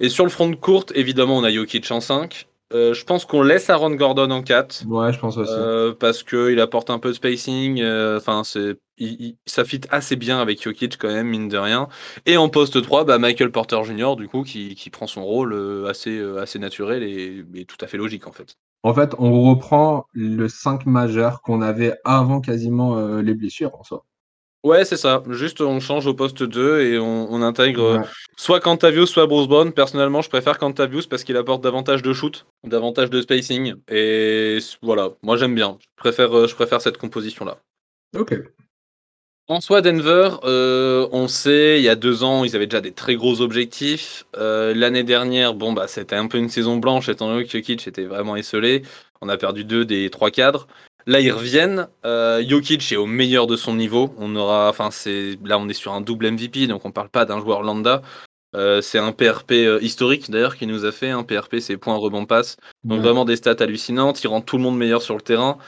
Et 0.00 0.08
sur 0.10 0.24
le 0.24 0.30
front 0.30 0.50
de 0.50 0.58
évidemment, 0.94 1.38
on 1.38 1.44
a 1.44 1.50
Jokic 1.50 1.90
en 1.90 2.00
5. 2.00 2.46
Euh, 2.74 2.92
je 2.92 3.04
pense 3.04 3.24
qu'on 3.24 3.42
laisse 3.42 3.70
Aaron 3.70 3.92
Gordon 3.92 4.30
en 4.30 4.42
4. 4.42 4.84
Ouais, 4.88 5.12
je 5.12 5.18
pense 5.20 5.36
aussi. 5.36 5.52
Euh, 5.54 5.94
parce 5.94 6.24
qu'il 6.24 6.58
apporte 6.58 6.90
un 6.90 6.98
peu 6.98 7.10
de 7.10 7.14
spacing. 7.14 7.80
Euh, 7.80 8.18
enfin, 8.18 8.42
ça 8.44 9.64
fit 9.64 9.80
assez 9.90 10.16
bien 10.16 10.40
avec 10.40 10.60
Jokic 10.60 10.98
quand 10.98 11.08
même, 11.08 11.28
mine 11.28 11.48
de 11.48 11.56
rien. 11.56 11.88
Et 12.26 12.36
en 12.36 12.48
poste 12.48 12.82
3, 12.82 13.04
bah, 13.04 13.18
Michael 13.18 13.52
Porter 13.52 13.82
Jr., 13.84 14.16
du 14.16 14.26
coup, 14.26 14.42
qui, 14.42 14.74
qui 14.74 14.90
prend 14.90 15.06
son 15.06 15.24
rôle 15.24 15.54
assez, 15.88 16.20
assez 16.38 16.58
naturel 16.58 17.04
et, 17.04 17.44
et, 17.54 17.64
tout 17.64 17.78
à 17.80 17.86
fait 17.86 17.96
logique 17.96 18.26
en 18.26 18.32
fait. 18.32 18.56
En 18.82 18.92
fait, 18.92 19.14
on 19.18 19.48
reprend 19.48 20.06
le 20.12 20.48
5 20.48 20.84
majeur 20.86 21.42
qu'on 21.42 21.62
avait 21.62 21.94
avant 22.04 22.40
quasiment 22.40 22.96
les 23.20 23.34
blessures 23.34 23.74
en 23.78 23.84
soi. 23.84 24.04
Ouais, 24.64 24.86
c'est 24.86 24.96
ça. 24.96 25.22
Juste, 25.28 25.60
on 25.60 25.78
change 25.78 26.06
au 26.06 26.14
poste 26.14 26.42
2 26.42 26.80
et 26.80 26.98
on, 26.98 27.42
intègre 27.42 27.82
euh, 27.82 27.98
Ouais. 27.98 28.04
soit 28.38 28.60
Cantavius, 28.60 29.10
soit 29.10 29.26
Bruce 29.26 29.46
Brown. 29.46 29.72
Personnellement, 29.72 30.22
je 30.22 30.30
préfère 30.30 30.56
Cantavius 30.58 31.06
parce 31.06 31.22
qu'il 31.22 31.36
apporte 31.36 31.62
davantage 31.62 32.00
de 32.00 32.14
shoot, 32.14 32.46
davantage 32.64 33.10
de 33.10 33.20
spacing. 33.20 33.74
Et 33.90 34.58
voilà, 34.80 35.10
moi 35.22 35.36
j'aime 35.36 35.54
bien. 35.54 35.76
Je 35.82 35.86
préfère, 35.96 36.34
euh, 36.34 36.46
je 36.46 36.54
préfère 36.54 36.80
cette 36.80 36.96
composition-là. 36.96 37.58
Ok. 38.16 38.34
En 39.48 39.60
soi, 39.60 39.82
Denver, 39.82 40.30
euh, 40.44 41.06
on 41.12 41.28
sait, 41.28 41.78
il 41.78 41.84
y 41.84 41.90
a 41.90 41.94
deux 41.94 42.24
ans, 42.24 42.44
ils 42.44 42.56
avaient 42.56 42.66
déjà 42.66 42.80
des 42.80 42.92
très 42.92 43.16
gros 43.16 43.42
objectifs. 43.42 44.24
L'année 44.34 45.04
dernière, 45.04 45.52
bon, 45.52 45.74
bah, 45.74 45.86
c'était 45.88 46.16
un 46.16 46.26
peu 46.26 46.38
une 46.38 46.48
saison 46.48 46.78
blanche, 46.78 47.10
étant 47.10 47.28
donné 47.28 47.44
que 47.44 47.50
Jokic 47.50 47.86
était 47.86 48.06
vraiment 48.06 48.36
esselé. 48.36 48.80
On 49.20 49.28
a 49.28 49.36
perdu 49.36 49.64
deux 49.64 49.84
des 49.84 50.08
trois 50.08 50.30
cadres. 50.30 50.66
Là, 51.06 51.20
ils 51.20 51.30
reviennent. 51.30 51.88
Euh, 52.06 52.42
Jokic 52.46 52.90
est 52.92 52.96
au 52.96 53.06
meilleur 53.06 53.46
de 53.46 53.56
son 53.56 53.74
niveau. 53.74 54.14
On 54.18 54.34
aura, 54.36 54.68
enfin, 54.68 54.90
c'est 54.90 55.38
là, 55.44 55.58
on 55.58 55.68
est 55.68 55.74
sur 55.74 55.92
un 55.92 56.00
double 56.00 56.30
MVP, 56.30 56.66
donc 56.66 56.84
on 56.84 56.92
parle 56.92 57.10
pas 57.10 57.24
d'un 57.24 57.40
joueur 57.40 57.62
lambda. 57.62 58.02
Euh, 58.56 58.80
c'est 58.80 58.98
un 58.98 59.12
PRP 59.12 59.52
euh, 59.52 59.78
historique 59.82 60.30
d'ailleurs 60.30 60.56
qui 60.56 60.66
nous 60.66 60.84
a 60.84 60.92
fait. 60.92 61.10
Un 61.10 61.24
PRP, 61.24 61.56
c'est 61.58 61.76
points 61.76 61.96
rebond 61.96 62.24
passe. 62.24 62.56
Donc 62.84 63.02
vraiment 63.02 63.24
des 63.24 63.36
stats 63.36 63.56
hallucinantes. 63.60 64.22
Il 64.22 64.28
rend 64.28 64.40
tout 64.40 64.56
le 64.56 64.62
monde 64.62 64.78
meilleur 64.78 65.02
sur 65.02 65.14
le 65.14 65.22
terrain. 65.22 65.58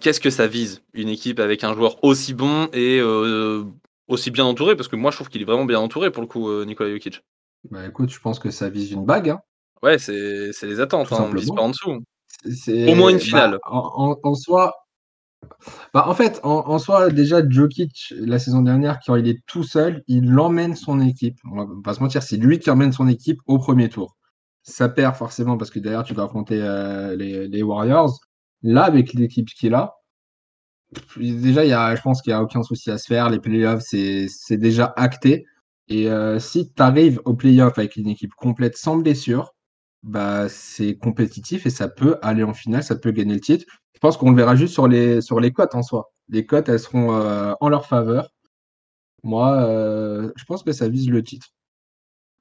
Qu'est-ce 0.00 0.20
que 0.20 0.30
ça 0.30 0.46
vise 0.46 0.82
Une 0.92 1.08
équipe 1.08 1.40
avec 1.40 1.64
un 1.64 1.74
joueur 1.74 2.02
aussi 2.04 2.32
bon 2.32 2.68
et 2.72 3.00
aussi 4.06 4.30
bien 4.30 4.44
entouré? 4.44 4.76
Parce 4.76 4.88
que 4.88 4.96
moi, 4.96 5.10
je 5.10 5.16
trouve 5.16 5.28
qu'il 5.28 5.42
est 5.42 5.44
vraiment 5.44 5.64
bien 5.64 5.80
entouré 5.80 6.10
pour 6.10 6.22
le 6.22 6.28
coup, 6.28 6.64
Nikola 6.64 6.90
Jokic. 6.92 7.22
Bah 7.70 7.84
écoute, 7.86 8.10
je 8.10 8.20
pense 8.20 8.38
que 8.38 8.50
ça 8.50 8.68
vise 8.68 8.92
une 8.92 9.04
bague. 9.04 9.30
Hein. 9.30 9.40
Ouais, 9.82 9.98
c'est 9.98 10.52
les 10.62 10.80
attentes. 10.80 11.12
Hein, 11.12 11.28
on 11.28 11.34
vise 11.34 11.50
pas 11.50 11.62
en 11.62 11.70
dessous. 11.70 12.00
Au 12.44 12.94
moins 12.94 13.10
une 13.10 13.16
bah, 13.16 13.22
finale. 13.22 13.58
en, 13.64 14.34
soi, 14.34 14.74
bah, 15.92 16.08
en 16.08 16.14
fait, 16.14 16.40
en, 16.42 16.78
soi, 16.78 17.10
déjà, 17.10 17.46
Jokic, 17.48 18.12
la 18.18 18.38
saison 18.38 18.62
dernière, 18.62 18.98
quand 19.04 19.16
il 19.16 19.28
est 19.28 19.40
tout 19.46 19.62
seul, 19.62 20.02
il 20.08 20.38
emmène 20.38 20.74
son 20.74 21.00
équipe. 21.00 21.38
On 21.50 21.56
va 21.56 21.66
pas 21.82 21.94
se 21.94 22.00
mentir, 22.00 22.22
c'est 22.22 22.36
lui 22.36 22.58
qui 22.58 22.70
emmène 22.70 22.92
son 22.92 23.08
équipe 23.08 23.40
au 23.46 23.58
premier 23.58 23.88
tour. 23.88 24.16
Ça 24.62 24.88
perd 24.88 25.14
forcément 25.14 25.56
parce 25.56 25.70
que 25.70 25.78
derrière, 25.78 26.04
tu 26.04 26.14
dois 26.14 26.24
affronter 26.24 26.60
euh, 26.62 27.16
les, 27.16 27.62
Warriors. 27.62 28.18
Là, 28.62 28.84
avec 28.84 29.12
l'équipe 29.12 29.48
qu'il 29.48 29.74
a, 29.74 29.94
déjà, 31.16 31.64
y 31.64 31.72
a, 31.72 31.94
je 31.94 32.02
pense 32.02 32.22
qu'il 32.22 32.32
n'y 32.32 32.36
a 32.36 32.42
aucun 32.42 32.62
souci 32.62 32.90
à 32.90 32.98
se 32.98 33.06
faire. 33.06 33.30
Les 33.30 33.40
playoffs, 33.40 33.82
c'est 33.82 34.56
déjà 34.56 34.92
acté. 34.96 35.46
Et 35.88 36.10
euh, 36.10 36.38
si 36.38 36.72
tu 36.72 36.82
arrives 36.82 37.20
aux 37.26 37.34
playoffs 37.34 37.78
avec 37.78 37.96
une 37.96 38.08
équipe 38.08 38.32
complète 38.34 38.76
sans 38.76 38.96
blessure, 38.96 39.53
bah, 40.04 40.50
c'est 40.50 40.96
compétitif 40.96 41.64
et 41.64 41.70
ça 41.70 41.88
peut 41.88 42.18
aller 42.22 42.42
en 42.42 42.52
finale, 42.52 42.84
ça 42.84 42.94
peut 42.94 43.10
gagner 43.10 43.34
le 43.34 43.40
titre. 43.40 43.64
Je 43.94 44.00
pense 44.00 44.18
qu'on 44.18 44.30
le 44.30 44.36
verra 44.36 44.54
juste 44.54 44.74
sur 44.74 44.86
les, 44.86 45.52
cotes 45.52 45.74
en 45.74 45.82
soi. 45.82 46.12
Les 46.28 46.44
cotes, 46.44 46.68
elles 46.68 46.78
seront 46.78 47.14
euh, 47.14 47.54
en 47.60 47.68
leur 47.70 47.86
faveur. 47.86 48.28
Moi, 49.22 49.54
euh, 49.62 50.30
je 50.36 50.44
pense 50.44 50.62
que 50.62 50.72
ça 50.72 50.88
vise 50.88 51.08
le 51.08 51.22
titre. 51.22 51.46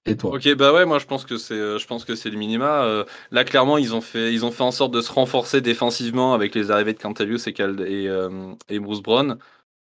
Et 0.06 0.18
toi? 0.18 0.36
Ok, 0.36 0.54
bah 0.56 0.74
ouais, 0.74 0.86
moi 0.86 1.00
je 1.00 1.06
pense 1.06 1.24
que 1.24 1.38
c'est, 1.38 1.54
euh, 1.54 1.78
le 1.78 2.38
minima. 2.38 3.06
là, 3.32 3.44
clairement, 3.46 3.78
ils 3.78 3.96
ont 3.96 4.02
fait, 4.02 4.34
ils 4.34 4.44
ont 4.44 4.52
fait 4.52 4.64
en 4.64 4.72
sorte 4.72 4.94
de 4.94 5.00
se 5.00 5.10
renforcer 5.10 5.62
défensivement 5.62 6.34
avec 6.34 6.56
les 6.56 6.70
arrivées 6.70 6.92
de 6.92 7.00
Cantavius 7.00 7.48
et, 7.48 7.54
et, 7.58 8.10
et 8.68 8.80
Bruce 8.80 9.02
Brown. 9.02 9.38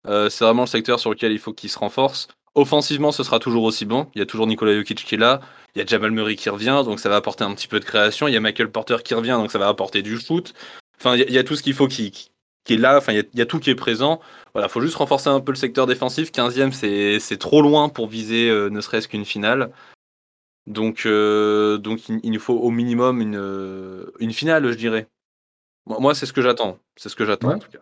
c'est 0.06 0.44
vraiment 0.44 0.62
le 0.62 0.68
secteur 0.68 1.00
sur 1.00 1.10
lequel 1.10 1.32
il 1.32 1.40
faut 1.40 1.52
qu'ils 1.52 1.70
se 1.70 1.78
renforcent. 1.80 2.28
Offensivement, 2.54 3.12
ce 3.12 3.24
sera 3.24 3.38
toujours 3.38 3.64
aussi 3.64 3.86
bon. 3.86 4.08
Il 4.14 4.18
y 4.18 4.22
a 4.22 4.26
toujours 4.26 4.46
Nikola 4.46 4.74
Jokic 4.74 5.04
qui 5.04 5.14
est 5.14 5.18
là. 5.18 5.40
Il 5.74 5.78
y 5.78 5.82
a 5.82 5.86
Jamal 5.86 6.10
Murray 6.10 6.36
qui 6.36 6.50
revient, 6.50 6.82
donc 6.84 7.00
ça 7.00 7.08
va 7.08 7.16
apporter 7.16 7.44
un 7.44 7.54
petit 7.54 7.66
peu 7.66 7.80
de 7.80 7.84
création. 7.84 8.28
Il 8.28 8.34
y 8.34 8.36
a 8.36 8.40
Michael 8.40 8.70
Porter 8.70 8.98
qui 9.02 9.14
revient, 9.14 9.38
donc 9.40 9.50
ça 9.50 9.58
va 9.58 9.68
apporter 9.68 10.02
du 10.02 10.18
foot. 10.18 10.52
Enfin, 11.00 11.16
il 11.16 11.32
y, 11.32 11.38
a 11.38 11.44
tout 11.44 11.56
ce 11.56 11.62
qu'il 11.62 11.72
faut 11.72 11.88
qui, 11.88 12.10
qui, 12.10 12.74
est 12.74 12.76
là. 12.76 12.98
Enfin, 12.98 13.14
il 13.14 13.26
y, 13.34 13.40
a, 13.40 13.46
tout 13.46 13.58
qui 13.58 13.70
est 13.70 13.74
présent. 13.74 14.20
Voilà, 14.52 14.68
faut 14.68 14.82
juste 14.82 14.96
renforcer 14.96 15.30
un 15.30 15.40
peu 15.40 15.50
le 15.50 15.56
secteur 15.56 15.86
défensif. 15.86 16.30
15e, 16.30 17.18
c'est 17.18 17.36
trop 17.38 17.62
loin 17.62 17.88
pour 17.88 18.06
viser 18.06 18.50
euh, 18.50 18.68
ne 18.68 18.80
serait-ce 18.82 19.08
qu'une 19.08 19.24
finale. 19.24 19.72
Donc, 20.66 21.06
euh, 21.06 21.78
donc 21.78 22.08
il, 22.08 22.30
nous 22.30 22.38
faut 22.38 22.54
au 22.54 22.70
minimum 22.70 23.20
une, 23.20 23.36
euh, 23.36 24.12
une 24.20 24.32
finale, 24.32 24.70
je 24.70 24.76
dirais. 24.76 25.08
Moi, 25.86 26.14
c'est 26.14 26.26
ce 26.26 26.32
que 26.34 26.42
j'attends. 26.42 26.78
C'est 26.96 27.08
ce 27.08 27.16
que 27.16 27.24
j'attends 27.24 27.54
en 27.54 27.58
tout 27.58 27.70
cas. 27.70 27.80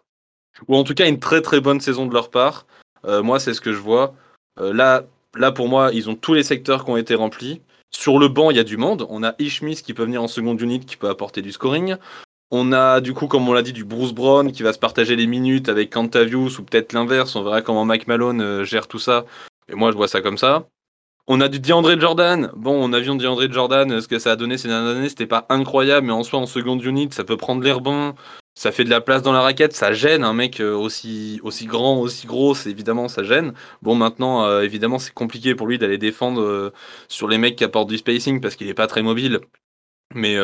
Ou 0.68 0.76
en 0.76 0.84
tout 0.84 0.94
cas, 0.94 1.08
une 1.08 1.20
très 1.20 1.42
très 1.42 1.60
bonne 1.60 1.80
saison 1.80 2.06
de 2.06 2.14
leur 2.14 2.30
part. 2.30 2.66
moi, 3.04 3.40
c'est 3.40 3.52
ce 3.52 3.60
que 3.60 3.72
je 3.72 3.78
vois. 3.78 4.14
Euh, 4.58 4.72
là, 4.72 5.04
là, 5.34 5.52
pour 5.52 5.68
moi, 5.68 5.90
ils 5.92 6.08
ont 6.08 6.14
tous 6.14 6.34
les 6.34 6.42
secteurs 6.42 6.84
qui 6.84 6.90
ont 6.90 6.96
été 6.96 7.14
remplis. 7.14 7.60
Sur 7.90 8.18
le 8.18 8.28
banc, 8.28 8.50
il 8.50 8.56
y 8.56 8.60
a 8.60 8.64
du 8.64 8.76
monde. 8.76 9.06
On 9.10 9.22
a 9.22 9.34
Ishmis 9.38 9.76
qui 9.76 9.94
peut 9.94 10.04
venir 10.04 10.22
en 10.22 10.28
seconde 10.28 10.60
unit, 10.60 10.80
qui 10.80 10.96
peut 10.96 11.08
apporter 11.08 11.42
du 11.42 11.52
scoring. 11.52 11.96
On 12.52 12.72
a 12.72 13.00
du 13.00 13.14
coup, 13.14 13.26
comme 13.26 13.48
on 13.48 13.52
l'a 13.52 13.62
dit, 13.62 13.72
du 13.72 13.84
Bruce 13.84 14.12
Brown 14.12 14.50
qui 14.50 14.62
va 14.62 14.72
se 14.72 14.78
partager 14.78 15.14
les 15.14 15.26
minutes 15.26 15.68
avec 15.68 15.90
Cantavius 15.90 16.58
ou 16.58 16.64
peut-être 16.64 16.92
l'inverse. 16.92 17.36
On 17.36 17.44
verra 17.44 17.62
comment 17.62 17.84
Mike 17.84 18.08
Malone 18.08 18.40
euh, 18.40 18.64
gère 18.64 18.88
tout 18.88 18.98
ça. 18.98 19.24
Et 19.68 19.74
moi, 19.74 19.92
je 19.92 19.96
vois 19.96 20.08
ça 20.08 20.20
comme 20.20 20.38
ça. 20.38 20.66
On 21.28 21.40
a 21.40 21.48
du 21.48 21.60
DeAndre 21.60 21.98
Jordan. 22.00 22.50
Bon, 22.56 22.72
on 22.72 22.92
a 22.92 22.98
vu 22.98 23.06
DeAndre 23.06 23.52
Jordan, 23.52 24.00
ce 24.00 24.08
que 24.08 24.18
ça 24.18 24.32
a 24.32 24.36
donné 24.36 24.58
ces 24.58 24.66
dernières 24.66 24.96
années, 24.96 25.08
c'était 25.08 25.26
pas 25.26 25.46
incroyable, 25.48 26.08
mais 26.08 26.12
en 26.12 26.24
soi, 26.24 26.40
en 26.40 26.46
seconde 26.46 26.82
unit, 26.84 27.08
ça 27.12 27.22
peut 27.22 27.36
prendre 27.36 27.62
l'air 27.62 27.80
bon 27.80 28.14
ça 28.54 28.72
fait 28.72 28.84
de 28.84 28.90
la 28.90 29.00
place 29.00 29.22
dans 29.22 29.32
la 29.32 29.42
raquette, 29.42 29.72
ça 29.72 29.92
gêne 29.92 30.24
un 30.24 30.32
mec 30.32 30.60
euh, 30.60 30.74
aussi, 30.74 31.40
grand, 31.66 32.00
aussi 32.00 32.26
gros, 32.26 32.54
évidemment 32.66 33.08
ça 33.08 33.22
gêne. 33.22 33.54
Bon 33.82 33.94
maintenant, 33.94 34.44
euh, 34.44 34.62
évidemment 34.62 34.98
c'est 34.98 35.14
compliqué 35.14 35.54
pour 35.54 35.66
lui 35.66 35.78
d'aller 35.78 35.98
défendre 35.98 36.42
euh, 36.42 36.72
sur 37.08 37.28
les 37.28 37.38
mecs 37.38 37.56
qui 37.56 37.64
apportent 37.64 37.88
du 37.88 37.98
spacing 37.98 38.40
parce 38.40 38.56
qu'il 38.56 38.66
n'est 38.66 38.74
pas 38.74 38.86
très 38.86 39.02
mobile. 39.02 39.40
Mais, 40.14 40.36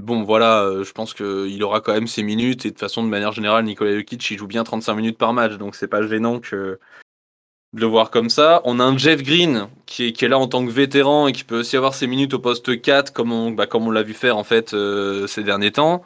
bon 0.00 0.22
voilà, 0.22 0.82
je 0.82 0.90
pense 0.92 1.14
qu'il 1.14 1.62
aura 1.62 1.80
quand 1.80 1.92
même 1.92 2.06
ses 2.06 2.22
minutes 2.22 2.66
et 2.66 2.70
de 2.70 2.78
façon 2.78 3.04
de 3.04 3.08
manière 3.08 3.32
générale, 3.32 3.64
Nikola 3.64 3.94
Jokic 3.94 4.30
il 4.30 4.38
joue 4.38 4.46
bien 4.46 4.64
35 4.64 4.94
minutes 4.94 5.18
par 5.18 5.32
match, 5.32 5.54
donc 5.58 5.74
c'est 5.76 5.86
pas 5.88 6.06
gênant 6.06 6.40
que 6.40 6.78
de 7.74 7.80
le 7.80 7.86
voir 7.86 8.10
comme 8.10 8.30
ça. 8.30 8.62
On 8.64 8.80
a 8.80 8.84
un 8.84 8.96
Jeff 8.96 9.22
Green 9.22 9.68
qui 9.84 10.06
est, 10.06 10.12
qui 10.12 10.24
est, 10.24 10.28
là 10.28 10.38
en 10.38 10.48
tant 10.48 10.64
que 10.64 10.70
vétéran 10.70 11.28
et 11.28 11.32
qui 11.32 11.44
peut 11.44 11.60
aussi 11.60 11.76
avoir 11.76 11.94
ses 11.94 12.06
minutes 12.06 12.34
au 12.34 12.38
poste 12.38 12.80
4 12.80 13.12
comme 13.12 13.32
on, 13.32 13.50
bah, 13.50 13.66
comme 13.66 13.86
on 13.86 13.90
l'a 13.90 14.02
vu 14.02 14.14
faire 14.14 14.38
en 14.38 14.44
fait 14.44 14.74
ces 15.26 15.42
derniers 15.42 15.72
temps. 15.72 16.04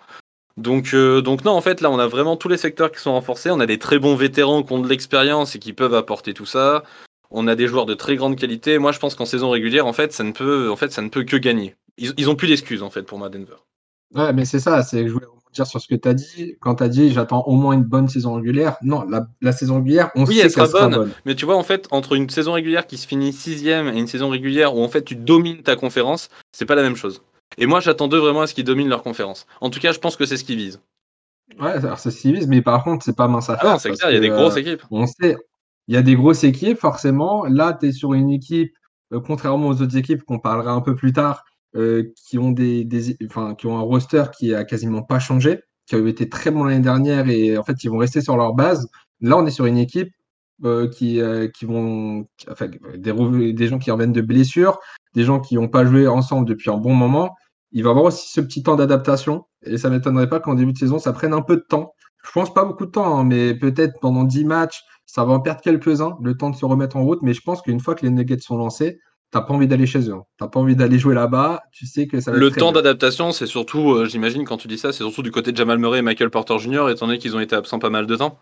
Donc, 0.60 0.94
euh, 0.94 1.20
donc 1.22 1.44
non, 1.44 1.52
en 1.52 1.60
fait, 1.60 1.80
là, 1.80 1.90
on 1.90 1.98
a 1.98 2.06
vraiment 2.06 2.36
tous 2.36 2.48
les 2.48 2.56
secteurs 2.56 2.92
qui 2.92 3.00
sont 3.00 3.12
renforcés. 3.12 3.50
On 3.50 3.60
a 3.60 3.66
des 3.66 3.78
très 3.78 3.98
bons 3.98 4.14
vétérans 4.14 4.62
qui 4.62 4.72
ont 4.72 4.78
de 4.78 4.88
l'expérience 4.88 5.56
et 5.56 5.58
qui 5.58 5.72
peuvent 5.72 5.94
apporter 5.94 6.34
tout 6.34 6.46
ça. 6.46 6.84
On 7.30 7.46
a 7.46 7.54
des 7.54 7.66
joueurs 7.66 7.86
de 7.86 7.94
très 7.94 8.16
grande 8.16 8.36
qualité. 8.36 8.78
Moi, 8.78 8.92
je 8.92 8.98
pense 8.98 9.14
qu'en 9.14 9.26
saison 9.26 9.50
régulière, 9.50 9.86
en 9.86 9.92
fait, 9.92 10.12
ça 10.12 10.24
ne 10.24 10.32
peut, 10.32 10.70
en 10.70 10.76
fait, 10.76 10.92
ça 10.92 11.02
ne 11.02 11.08
peut 11.08 11.24
que 11.24 11.36
gagner. 11.36 11.76
Ils, 11.96 12.12
ils 12.16 12.28
ont 12.28 12.36
plus 12.36 12.48
d'excuses, 12.48 12.82
en 12.82 12.90
fait, 12.90 13.02
pour 13.02 13.18
moi, 13.18 13.28
Denver. 13.28 13.56
Ouais, 14.14 14.32
mais 14.32 14.44
c'est 14.44 14.58
ça. 14.60 14.82
C'est 14.82 15.06
je 15.06 15.12
voulais 15.12 15.26
dire 15.52 15.66
sur 15.66 15.80
ce 15.80 15.88
que 15.88 15.94
tu 15.94 16.08
as 16.08 16.14
dit. 16.14 16.56
Quand 16.60 16.76
tu 16.76 16.84
as 16.84 16.88
dit, 16.88 17.12
j'attends 17.12 17.42
au 17.44 17.54
moins 17.54 17.74
une 17.74 17.84
bonne 17.84 18.08
saison 18.08 18.34
régulière. 18.34 18.76
Non, 18.82 19.06
la, 19.40 19.52
saison 19.52 19.76
régulière, 19.76 20.10
on 20.14 20.26
sait 20.26 20.36
elle 20.38 20.50
sera, 20.50 20.66
bonne, 20.66 20.72
sera 20.72 20.88
bonne. 20.88 21.10
Mais 21.24 21.34
tu 21.34 21.44
vois, 21.44 21.56
en 21.56 21.62
fait, 21.62 21.86
entre 21.90 22.14
une 22.14 22.28
saison 22.28 22.52
régulière 22.52 22.86
qui 22.86 22.98
se 22.98 23.06
finit 23.06 23.32
sixième 23.32 23.88
et 23.88 23.98
une 23.98 24.06
saison 24.06 24.28
régulière 24.28 24.74
où 24.74 24.82
en 24.82 24.88
fait 24.88 25.02
tu 25.02 25.16
domines 25.16 25.62
ta 25.62 25.76
conférence, 25.76 26.28
c'est 26.52 26.66
pas 26.66 26.74
la 26.74 26.82
même 26.82 26.96
chose. 26.96 27.22
Et 27.58 27.66
moi, 27.66 27.80
j'attends 27.80 28.08
d'eux 28.08 28.18
vraiment 28.18 28.42
à 28.42 28.46
ce 28.46 28.54
qu'ils 28.54 28.64
dominent 28.64 28.88
leur 28.88 29.02
conférence. 29.02 29.46
En 29.60 29.70
tout 29.70 29.80
cas, 29.80 29.92
je 29.92 29.98
pense 29.98 30.16
que 30.16 30.24
c'est 30.24 30.36
ce 30.36 30.44
qu'ils 30.44 30.56
visent. 30.56 30.80
Ouais, 31.58 31.70
alors 31.70 31.98
c'est 31.98 32.10
ce 32.10 32.20
qu'ils 32.20 32.34
visent, 32.34 32.46
mais 32.46 32.62
par 32.62 32.84
contre, 32.84 33.04
c'est 33.04 33.16
pas 33.16 33.28
mince 33.28 33.50
à 33.50 33.56
faire. 33.56 33.70
Ah 33.70 33.72
non, 33.72 33.78
c'est 33.78 33.90
clair, 33.90 34.10
il 34.10 34.14
y 34.14 34.16
a 34.16 34.20
des 34.20 34.28
grosses 34.28 34.56
euh, 34.56 34.60
équipes. 34.60 34.82
On 34.90 35.06
sait, 35.06 35.36
il 35.88 35.94
y 35.94 35.98
a 35.98 36.02
des 36.02 36.14
grosses 36.14 36.44
équipes, 36.44 36.78
forcément. 36.78 37.44
Là, 37.46 37.76
tu 37.78 37.88
es 37.88 37.92
sur 37.92 38.14
une 38.14 38.30
équipe, 38.30 38.72
euh, 39.12 39.20
contrairement 39.20 39.68
aux 39.68 39.82
autres 39.82 39.96
équipes 39.96 40.22
qu'on 40.22 40.38
parlera 40.38 40.72
un 40.72 40.80
peu 40.80 40.94
plus 40.94 41.12
tard, 41.12 41.44
euh, 41.76 42.12
qui, 42.16 42.38
ont 42.38 42.52
des, 42.52 42.86
enfin, 43.26 43.54
qui 43.54 43.66
ont 43.66 43.78
un 43.78 43.82
roster 43.82 44.24
qui 44.36 44.54
a 44.54 44.64
quasiment 44.64 45.02
pas 45.02 45.18
changé, 45.18 45.60
qui 45.86 45.96
a 45.96 46.06
été 46.06 46.28
très 46.28 46.50
bon 46.50 46.64
l'année 46.64 46.80
dernière 46.80 47.28
et 47.28 47.58
en 47.58 47.64
fait, 47.64 47.82
ils 47.82 47.90
vont 47.90 47.98
rester 47.98 48.20
sur 48.20 48.36
leur 48.36 48.54
base. 48.54 48.88
Là, 49.20 49.36
on 49.36 49.44
est 49.44 49.50
sur 49.50 49.66
une 49.66 49.78
équipe 49.78 50.12
qui, 50.92 51.20
qui 51.54 51.64
vont. 51.64 52.26
Enfin, 52.50 52.68
des, 52.96 53.52
des 53.52 53.66
gens 53.66 53.78
qui 53.78 53.90
reviennent 53.90 54.12
de 54.12 54.20
blessures, 54.20 54.78
des 55.14 55.24
gens 55.24 55.40
qui 55.40 55.56
n'ont 55.56 55.68
pas 55.68 55.84
joué 55.84 56.06
ensemble 56.06 56.46
depuis 56.46 56.70
un 56.70 56.76
bon 56.76 56.94
moment. 56.94 57.34
Il 57.72 57.84
va 57.84 57.90
avoir 57.90 58.06
aussi 58.06 58.32
ce 58.32 58.40
petit 58.40 58.62
temps 58.62 58.76
d'adaptation 58.76 59.44
et 59.64 59.78
ça 59.78 59.88
ne 59.88 59.96
m'étonnerait 59.96 60.28
pas 60.28 60.40
qu'en 60.40 60.54
début 60.54 60.72
de 60.72 60.78
saison, 60.78 60.98
ça 60.98 61.12
prenne 61.12 61.32
un 61.32 61.42
peu 61.42 61.56
de 61.56 61.64
temps. 61.68 61.94
Je 62.24 62.32
pense 62.32 62.52
pas 62.52 62.64
beaucoup 62.64 62.86
de 62.86 62.90
temps, 62.90 63.18
hein, 63.18 63.24
mais 63.24 63.54
peut-être 63.54 63.94
pendant 64.00 64.24
10 64.24 64.44
matchs, 64.44 64.82
ça 65.06 65.24
va 65.24 65.32
en 65.32 65.40
perdre 65.40 65.60
quelques-uns, 65.60 66.16
le 66.22 66.36
temps 66.36 66.50
de 66.50 66.56
se 66.56 66.64
remettre 66.64 66.96
en 66.96 67.04
route. 67.04 67.20
Mais 67.22 67.32
je 67.32 67.40
pense 67.40 67.62
qu'une 67.62 67.80
fois 67.80 67.94
que 67.94 68.04
les 68.04 68.10
Nuggets 68.10 68.40
sont 68.40 68.56
lancés, 68.56 68.98
t'as 69.30 69.40
pas 69.40 69.54
envie 69.54 69.68
d'aller 69.68 69.86
chez 69.86 70.08
eux. 70.08 70.14
Hein. 70.14 70.22
T'as 70.38 70.48
pas 70.48 70.60
envie 70.60 70.76
d'aller 70.76 70.98
jouer 70.98 71.14
là-bas. 71.14 71.62
Tu 71.72 71.86
sais 71.86 72.06
que 72.06 72.20
ça 72.20 72.32
va 72.32 72.38
Le 72.38 72.50
temps 72.50 72.72
d'adaptation, 72.72 73.32
c'est 73.32 73.46
surtout, 73.46 73.92
euh, 73.92 74.06
j'imagine, 74.06 74.44
quand 74.44 74.56
tu 74.56 74.68
dis 74.68 74.78
ça, 74.78 74.92
c'est 74.92 75.04
surtout 75.04 75.22
du 75.22 75.30
côté 75.30 75.52
de 75.52 75.56
Jamal 75.56 75.78
Murray 75.78 75.98
et 75.98 76.02
Michael 76.02 76.30
Porter 76.30 76.58
Jr., 76.58 76.88
étant 76.90 77.06
donné 77.06 77.18
qu'ils 77.18 77.36
ont 77.36 77.40
été 77.40 77.56
absents 77.56 77.78
pas 77.78 77.90
mal 77.90 78.06
de 78.06 78.16
temps. 78.16 78.38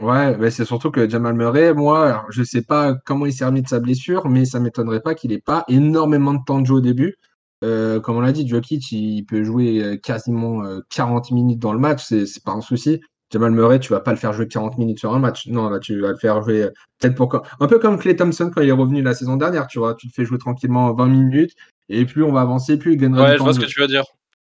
Ouais, 0.00 0.36
mais 0.38 0.50
c'est 0.50 0.64
surtout 0.64 0.90
que 0.90 1.08
Jamal 1.08 1.34
Murray, 1.34 1.72
moi, 1.72 2.24
je 2.30 2.42
sais 2.42 2.62
pas 2.62 2.94
comment 3.06 3.26
il 3.26 3.32
s'est 3.32 3.44
remis 3.44 3.62
de 3.62 3.68
sa 3.68 3.78
blessure, 3.78 4.28
mais 4.28 4.44
ça 4.44 4.58
m'étonnerait 4.58 5.00
pas 5.00 5.14
qu'il 5.14 5.32
ait 5.32 5.40
pas 5.40 5.64
énormément 5.68 6.34
de 6.34 6.40
temps 6.44 6.60
de 6.60 6.66
jeu 6.66 6.74
au 6.74 6.80
début. 6.80 7.16
Euh, 7.64 8.00
comme 8.00 8.16
on 8.16 8.20
l'a 8.20 8.32
dit, 8.32 8.46
Jokic, 8.46 8.92
il 8.92 9.24
peut 9.24 9.42
jouer 9.42 9.82
euh, 9.82 9.96
quasiment 9.96 10.62
40 10.90 11.30
minutes 11.32 11.58
dans 11.58 11.72
le 11.72 11.78
match, 11.78 12.04
c'est 12.04 12.42
pas 12.44 12.52
un 12.52 12.60
souci. 12.60 13.00
Jamal 13.30 13.52
Murray, 13.52 13.78
tu 13.78 13.92
vas 13.92 14.00
pas 14.00 14.12
le 14.12 14.16
faire 14.16 14.32
jouer 14.32 14.48
40 14.48 14.78
minutes 14.78 14.98
sur 14.98 15.12
un 15.12 15.18
match. 15.18 15.48
Non, 15.48 15.68
là, 15.68 15.78
tu 15.78 16.00
vas 16.00 16.12
le 16.12 16.16
faire 16.16 16.42
jouer 16.42 16.68
peut-être 16.98 17.14
pour 17.14 17.42
un 17.60 17.66
peu 17.66 17.78
comme 17.78 17.98
Clay 17.98 18.16
Thompson 18.16 18.50
quand 18.54 18.62
il 18.62 18.68
est 18.68 18.72
revenu 18.72 19.02
la 19.02 19.14
saison 19.14 19.36
dernière, 19.36 19.66
tu 19.66 19.78
vois, 19.78 19.94
tu 19.94 20.08
te 20.08 20.14
fais 20.14 20.24
jouer 20.24 20.38
tranquillement 20.38 20.92
20 20.94 21.06
minutes 21.06 21.54
et 21.90 22.06
plus 22.06 22.22
on 22.22 22.32
va 22.32 22.40
avancer, 22.40 22.78
plus 22.78 22.94
il 22.94 22.98
gagnera 22.98 23.24
ouais, 23.24 23.36
je 23.36 23.42
vois 23.42 23.52
ce 23.52 23.60
que 23.60 23.66
tu 23.66 23.80
veux 23.80 23.86
dire. 23.86 24.04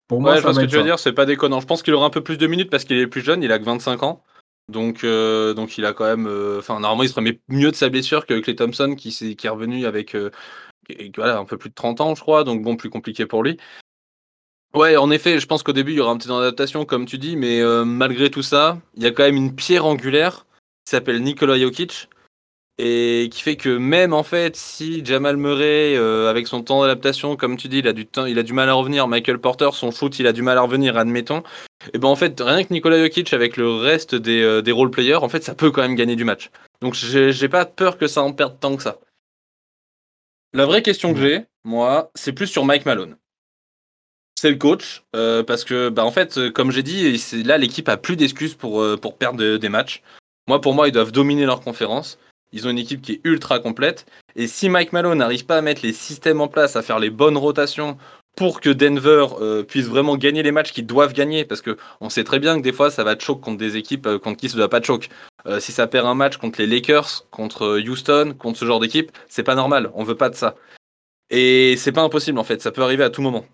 Pour 0.09 0.19
moi, 0.19 0.31
ouais, 0.31 0.37
je 0.37 0.43
vois 0.43 0.53
ce 0.53 0.59
que 0.59 0.65
tu 0.65 0.75
veux 0.75 0.83
dire, 0.83 0.99
c'est 0.99 1.13
pas 1.13 1.25
déconnant. 1.25 1.61
Je 1.61 1.65
pense 1.65 1.81
qu'il 1.81 1.93
aura 1.93 2.07
un 2.07 2.09
peu 2.09 2.21
plus 2.21 2.37
de 2.37 2.45
minutes 2.45 2.69
parce 2.69 2.83
qu'il 2.83 2.97
est 2.97 3.07
plus 3.07 3.21
jeune, 3.21 3.41
il 3.41 3.51
a 3.51 3.59
que 3.59 3.63
25 3.63 4.03
ans. 4.03 4.21
Donc, 4.69 5.05
donc 5.05 5.77
il 5.77 5.85
a 5.85 5.93
quand 5.93 6.05
même. 6.05 6.29
Enfin, 6.57 6.79
normalement, 6.79 7.03
il 7.03 7.09
se 7.09 7.15
remet 7.15 7.39
mieux 7.47 7.71
de 7.71 7.75
sa 7.75 7.87
blessure 7.87 8.25
que 8.25 8.37
Clay 8.39 8.55
Thompson 8.55 8.95
qui, 8.97 9.11
qui 9.11 9.47
est 9.47 9.49
revenu 9.49 9.85
avec 9.85 10.13
voilà, 11.15 11.37
un 11.37 11.45
peu 11.45 11.57
plus 11.57 11.69
de 11.69 11.75
30 11.75 12.01
ans, 12.01 12.15
je 12.15 12.21
crois. 12.21 12.43
Donc, 12.43 12.61
bon, 12.61 12.75
plus 12.75 12.89
compliqué 12.89 13.25
pour 13.25 13.43
lui. 13.43 13.57
Ouais, 14.73 14.97
en 14.97 15.11
effet, 15.11 15.39
je 15.39 15.45
pense 15.45 15.61
qu'au 15.61 15.73
début, 15.73 15.91
il 15.91 15.97
y 15.97 15.99
aura 15.99 16.11
un 16.11 16.17
petit 16.17 16.27
temps 16.27 16.39
d'adaptation, 16.39 16.83
comme 16.85 17.05
tu 17.05 17.17
dis, 17.19 17.35
mais 17.35 17.61
malgré 17.85 18.31
tout 18.31 18.41
ça, 18.41 18.79
il 18.95 19.03
y 19.03 19.05
a 19.05 19.11
quand 19.11 19.23
même 19.23 19.35
une 19.35 19.55
pierre 19.55 19.85
angulaire 19.85 20.47
qui 20.85 20.91
s'appelle 20.91 21.21
Nikola 21.21 21.59
Jokic 21.59 22.09
et 22.79 23.29
qui 23.31 23.41
fait 23.41 23.55
que 23.55 23.69
même 23.69 24.13
en 24.13 24.23
fait, 24.23 24.55
si 24.55 25.05
Jamal 25.05 25.37
Murray, 25.37 25.95
euh, 25.95 26.29
avec 26.29 26.47
son 26.47 26.63
temps 26.63 26.81
d'adaptation, 26.81 27.35
comme 27.35 27.55
tu 27.55 27.67
dis, 27.67 27.79
il 27.79 27.87
a 27.87 27.93
du 27.93 28.07
temps, 28.07 28.25
il 28.25 28.39
a 28.39 28.43
du 28.43 28.53
mal 28.53 28.67
à 28.69 28.73
revenir. 28.73 29.07
Michael 29.07 29.39
Porter, 29.39 29.69
son 29.73 29.91
shoot, 29.91 30.17
il 30.19 30.27
a 30.27 30.33
du 30.33 30.41
mal 30.41 30.57
à 30.57 30.61
revenir, 30.61 30.97
admettons. 30.97 31.43
Et 31.93 31.99
ben 31.99 32.07
en 32.07 32.15
fait, 32.15 32.41
rien 32.41 32.63
que 32.63 32.73
Nikola 32.73 32.97
Jokic 32.97 33.33
avec 33.33 33.57
le 33.57 33.71
reste 33.71 34.15
des, 34.15 34.41
euh, 34.41 34.61
des 34.61 34.71
role 34.71 34.89
players, 34.89 35.17
en 35.17 35.29
fait, 35.29 35.43
ça 35.43 35.53
peut 35.53 35.69
quand 35.69 35.81
même 35.81 35.95
gagner 35.95 36.15
du 36.15 36.23
match. 36.23 36.49
Donc 36.81 36.95
j'ai 36.95 37.49
pas 37.49 37.65
peur 37.65 37.97
que 37.97 38.07
ça 38.07 38.23
en 38.23 38.33
perde 38.33 38.59
tant 38.59 38.75
que 38.75 38.83
ça. 38.83 38.99
La 40.53 40.65
vraie 40.65 40.81
question 40.81 41.13
que 41.13 41.19
j'ai, 41.19 41.45
moi, 41.63 42.11
c'est 42.15 42.33
plus 42.33 42.47
sur 42.47 42.65
Mike 42.65 42.85
Malone. 42.85 43.17
C'est 44.35 44.51
le 44.51 44.57
coach, 44.57 45.03
euh, 45.15 45.43
parce 45.43 45.63
que, 45.63 45.89
bah, 45.89 46.05
en 46.05 46.11
fait, 46.11 46.51
comme 46.51 46.71
j'ai 46.71 46.83
dit, 46.83 47.17
là, 47.43 47.57
l'équipe 47.57 47.87
a 47.89 47.97
plus 47.97 48.15
d'excuses 48.15 48.55
pour, 48.55 48.85
pour 49.01 49.17
perdre 49.17 49.57
des 49.57 49.69
matchs. 49.69 50.03
Moi, 50.47 50.59
pour 50.59 50.73
moi, 50.73 50.87
ils 50.87 50.91
doivent 50.91 51.11
dominer 51.11 51.45
leur 51.45 51.61
conférence. 51.61 52.19
Ils 52.51 52.67
ont 52.67 52.69
une 52.69 52.77
équipe 52.77 53.01
qui 53.01 53.13
est 53.13 53.21
ultra 53.23 53.59
complète. 53.59 54.05
Et 54.35 54.47
si 54.47 54.69
Mike 54.69 54.93
Malone 54.93 55.17
n'arrive 55.17 55.45
pas 55.45 55.57
à 55.57 55.61
mettre 55.61 55.81
les 55.83 55.93
systèmes 55.93 56.41
en 56.41 56.47
place, 56.47 56.75
à 56.75 56.81
faire 56.81 56.99
les 56.99 57.09
bonnes 57.09 57.37
rotations 57.37 57.97
pour 58.35 58.61
que 58.61 58.69
Denver 58.69 59.27
euh, 59.39 59.63
puisse 59.63 59.85
vraiment 59.85 60.17
gagner 60.17 60.43
les 60.43 60.51
matchs 60.51 60.71
qu'ils 60.71 60.85
doivent 60.85 61.13
gagner, 61.13 61.45
parce 61.45 61.61
que 61.61 61.77
on 62.01 62.09
sait 62.09 62.23
très 62.23 62.39
bien 62.39 62.57
que 62.57 62.63
des 62.63 62.73
fois 62.73 62.89
ça 62.89 63.03
va 63.03 63.17
choke 63.17 63.41
contre 63.41 63.57
des 63.57 63.77
équipes 63.77 64.07
euh, 64.07 64.19
contre 64.19 64.37
qui 64.37 64.49
ça 64.49 64.55
ne 64.55 64.61
doit 64.61 64.69
pas 64.69 64.81
choke. 64.81 65.09
Euh, 65.45 65.59
si 65.59 65.71
ça 65.71 65.87
perd 65.87 66.07
un 66.07 66.15
match 66.15 66.37
contre 66.37 66.59
les 66.59 66.67
Lakers, 66.67 67.25
contre 67.29 67.79
Houston, 67.79 68.35
contre 68.37 68.57
ce 68.57 68.65
genre 68.65 68.79
d'équipe, 68.79 69.11
c'est 69.27 69.43
pas 69.43 69.55
normal. 69.55 69.91
On 69.93 70.03
veut 70.03 70.15
pas 70.15 70.29
de 70.29 70.35
ça. 70.35 70.55
Et 71.29 71.75
c'est 71.77 71.91
pas 71.91 72.01
impossible 72.01 72.39
en 72.39 72.43
fait. 72.43 72.61
Ça 72.61 72.71
peut 72.71 72.81
arriver 72.81 73.03
à 73.03 73.09
tout 73.09 73.21
moment. 73.21 73.45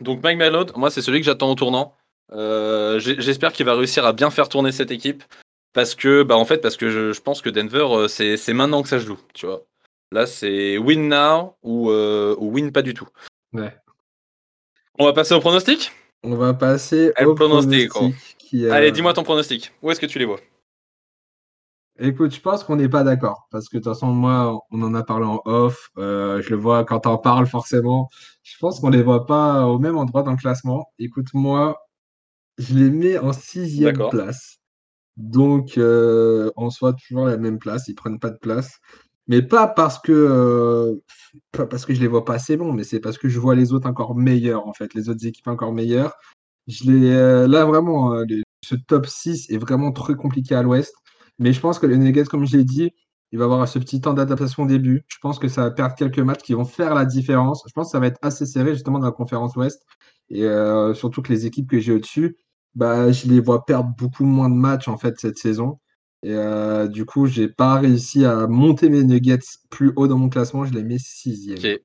Donc 0.00 0.22
Mike 0.22 0.38
Malone, 0.38 0.72
moi 0.76 0.90
c'est 0.90 1.02
celui 1.02 1.20
que 1.20 1.26
j'attends 1.26 1.50
au 1.50 1.54
tournant. 1.54 1.94
J'espère 2.98 3.52
qu'il 3.52 3.66
va 3.66 3.74
réussir 3.74 4.04
à 4.06 4.12
bien 4.12 4.30
faire 4.30 4.48
tourner 4.48 4.72
cette 4.72 4.90
équipe. 4.90 5.22
Parce 5.72 5.94
que, 5.94 6.24
bah 6.24 6.36
en 6.36 6.44
fait, 6.44 6.58
parce 6.58 6.76
que 6.76 7.12
je, 7.12 7.20
pense 7.20 7.42
que 7.42 7.48
Denver, 7.48 8.06
c'est 8.08 8.52
maintenant 8.52 8.82
que 8.82 8.88
ça 8.88 8.98
se 8.98 9.06
joue. 9.06 9.18
Là, 10.10 10.26
c'est 10.26 10.78
win 10.78 11.08
now 11.08 11.54
ou, 11.62 11.92
win 12.40 12.72
pas 12.72 12.82
du 12.82 12.92
tout. 12.92 13.08
On 15.00 15.06
va 15.06 15.14
passer 15.14 15.32
au 15.32 15.40
pronostic 15.40 15.92
On 16.22 16.34
va 16.34 16.52
passer 16.52 17.10
au 17.24 17.34
pronostic. 17.34 17.90
Allez, 18.70 18.92
dis-moi 18.92 19.14
ton 19.14 19.22
pronostic. 19.22 19.72
Où 19.80 19.90
est-ce 19.90 19.98
que 19.98 20.04
tu 20.04 20.18
les 20.18 20.26
vois 20.26 20.40
Écoute, 21.98 22.34
je 22.34 22.40
pense 22.42 22.64
qu'on 22.64 22.76
n'est 22.76 22.90
pas 22.90 23.02
d'accord. 23.02 23.48
Parce 23.50 23.70
que 23.70 23.78
de 23.78 23.82
toute 23.82 23.94
façon, 23.94 24.08
moi, 24.08 24.60
on 24.70 24.82
en 24.82 24.92
a 24.92 25.02
parlé 25.02 25.24
en 25.24 25.40
off. 25.46 25.88
Euh, 25.96 26.42
je 26.42 26.50
le 26.50 26.56
vois 26.56 26.84
quand 26.84 27.00
t'en 27.00 27.16
parles, 27.16 27.46
forcément. 27.46 28.10
Je 28.42 28.58
pense 28.60 28.80
qu'on 28.80 28.90
les 28.90 29.02
voit 29.02 29.24
pas 29.24 29.66
au 29.68 29.78
même 29.78 29.96
endroit 29.96 30.22
dans 30.22 30.32
le 30.32 30.36
classement. 30.36 30.92
Écoute, 30.98 31.28
moi, 31.32 31.78
je 32.58 32.74
les 32.74 32.90
mets 32.90 33.16
en 33.16 33.32
sixième 33.32 34.06
place. 34.10 34.58
Donc, 35.16 35.78
euh, 35.78 36.50
en 36.56 36.68
soit 36.68 36.92
toujours 36.92 37.24
la 37.24 37.38
même 37.38 37.58
place, 37.58 37.88
ils 37.88 37.94
prennent 37.94 38.18
pas 38.20 38.30
de 38.30 38.38
place. 38.38 38.80
Mais 39.30 39.42
pas 39.42 39.68
parce 39.68 40.00
que, 40.00 40.10
euh, 40.10 40.96
pas 41.52 41.64
parce 41.66 41.86
que 41.86 41.94
je 41.94 42.00
les 42.00 42.08
vois 42.08 42.24
pas 42.24 42.34
assez 42.34 42.56
bons, 42.56 42.72
mais 42.72 42.82
c'est 42.82 42.98
parce 42.98 43.16
que 43.16 43.28
je 43.28 43.38
vois 43.38 43.54
les 43.54 43.72
autres 43.72 43.88
encore 43.88 44.16
meilleurs, 44.16 44.66
en 44.66 44.72
fait, 44.72 44.92
les 44.94 45.08
autres 45.08 45.24
équipes 45.24 45.46
encore 45.46 45.72
meilleures. 45.72 46.14
Je 46.66 46.90
les, 46.90 47.10
euh, 47.12 47.46
là, 47.46 47.64
vraiment, 47.64 48.12
ce 48.64 48.74
top 48.74 49.06
6 49.06 49.48
est 49.50 49.58
vraiment 49.58 49.92
très 49.92 50.16
compliqué 50.16 50.56
à 50.56 50.62
l'ouest. 50.64 50.92
Mais 51.38 51.52
je 51.52 51.60
pense 51.60 51.78
que 51.78 51.86
les 51.86 51.96
Nuggets, 51.96 52.24
comme 52.24 52.44
je 52.44 52.56
l'ai 52.56 52.64
dit, 52.64 52.90
il 53.30 53.38
va 53.38 53.44
avoir 53.44 53.68
ce 53.68 53.78
petit 53.78 54.00
temps 54.00 54.14
d'adaptation 54.14 54.64
au 54.64 54.66
début. 54.66 55.04
Je 55.06 55.18
pense 55.22 55.38
que 55.38 55.46
ça 55.46 55.62
va 55.62 55.70
perdre 55.70 55.94
quelques 55.94 56.18
matchs 56.18 56.42
qui 56.42 56.54
vont 56.54 56.64
faire 56.64 56.96
la 56.96 57.04
différence. 57.04 57.62
Je 57.68 57.72
pense 57.72 57.88
que 57.88 57.92
ça 57.92 58.00
va 58.00 58.08
être 58.08 58.18
assez 58.22 58.46
serré, 58.46 58.74
justement, 58.74 58.98
dans 58.98 59.06
la 59.06 59.12
conférence 59.12 59.54
ouest. 59.54 59.80
Et 60.30 60.42
surtout 60.94 61.22
que 61.22 61.32
les 61.32 61.46
équipes 61.46 61.70
que 61.70 61.78
j'ai 61.78 61.92
au-dessus, 61.92 62.36
bah, 62.74 63.12
je 63.12 63.28
les 63.28 63.40
vois 63.40 63.64
perdre 63.64 63.90
beaucoup 63.96 64.24
moins 64.24 64.50
de 64.50 64.56
matchs 64.56 64.88
en 64.88 64.98
fait 64.98 65.18
cette 65.20 65.38
saison. 65.38 65.78
Et 66.22 66.34
euh, 66.34 66.86
du 66.86 67.06
coup, 67.06 67.26
j'ai 67.26 67.48
pas 67.48 67.76
réussi 67.76 68.24
à 68.24 68.46
monter 68.46 68.90
mes 68.90 69.02
Nuggets 69.04 69.38
plus 69.70 69.92
haut 69.96 70.06
dans 70.06 70.18
mon 70.18 70.28
classement. 70.28 70.64
Je 70.64 70.74
les 70.74 70.82
mets 70.82 70.98
sixième. 70.98 71.78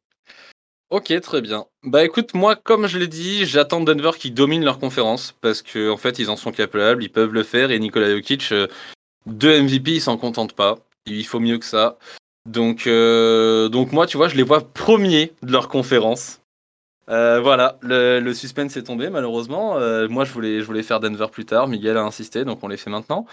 Ok. 0.90 1.14
Très 1.22 1.42
bien. 1.42 1.66
Bah 1.84 2.04
écoute, 2.04 2.34
moi, 2.34 2.56
comme 2.56 2.88
je 2.88 2.98
l'ai 2.98 3.08
dit, 3.08 3.46
j'attends 3.46 3.82
Denver 3.82 4.12
qui 4.18 4.32
domine 4.32 4.64
leur 4.64 4.80
conférence 4.80 5.34
parce 5.42 5.62
qu'en 5.62 5.92
en 5.92 5.98
fait, 5.98 6.20
ils 6.20 6.30
en 6.30 6.36
sont 6.36 6.52
capables, 6.52 7.04
ils 7.04 7.12
peuvent 7.12 7.34
le 7.34 7.44
faire. 7.44 7.72
Et 7.72 7.80
Nikola 7.80 8.12
Jokic, 8.12 8.52
euh, 8.52 8.68
deux 9.26 9.62
MVP, 9.62 9.96
ils 9.96 10.02
s'en 10.02 10.18
contentent 10.18 10.54
pas. 10.54 10.78
Il 11.06 11.26
faut 11.26 11.40
mieux 11.40 11.58
que 11.58 11.66
ça. 11.66 11.98
Donc, 12.46 12.88
euh, 12.88 13.70
donc 13.70 13.92
moi, 13.92 14.06
tu 14.06 14.18
vois, 14.18 14.28
je 14.28 14.36
les 14.36 14.44
vois 14.44 14.62
premiers 14.62 15.34
de 15.44 15.52
leur 15.52 15.70
conférence. 15.70 16.42
Voilà, 17.08 17.78
le, 17.82 18.34
suspense 18.34 18.76
est 18.78 18.84
tombé 18.84 19.10
malheureusement. 19.10 19.80
Moi 20.10 20.26
je 20.26 20.34
voulais, 20.34 20.60
je 20.60 20.66
voulais 20.66 20.82
faire 20.82 21.00
Denver 21.00 21.28
plus 21.32 21.46
tard, 21.46 21.68
Miguel 21.68 21.98
a 21.98 22.02
insisté, 22.04 22.46
donc 22.46 22.64
on 22.64 22.68
les 22.68 22.78
fait 22.78 22.90
maintenant. 22.90 23.28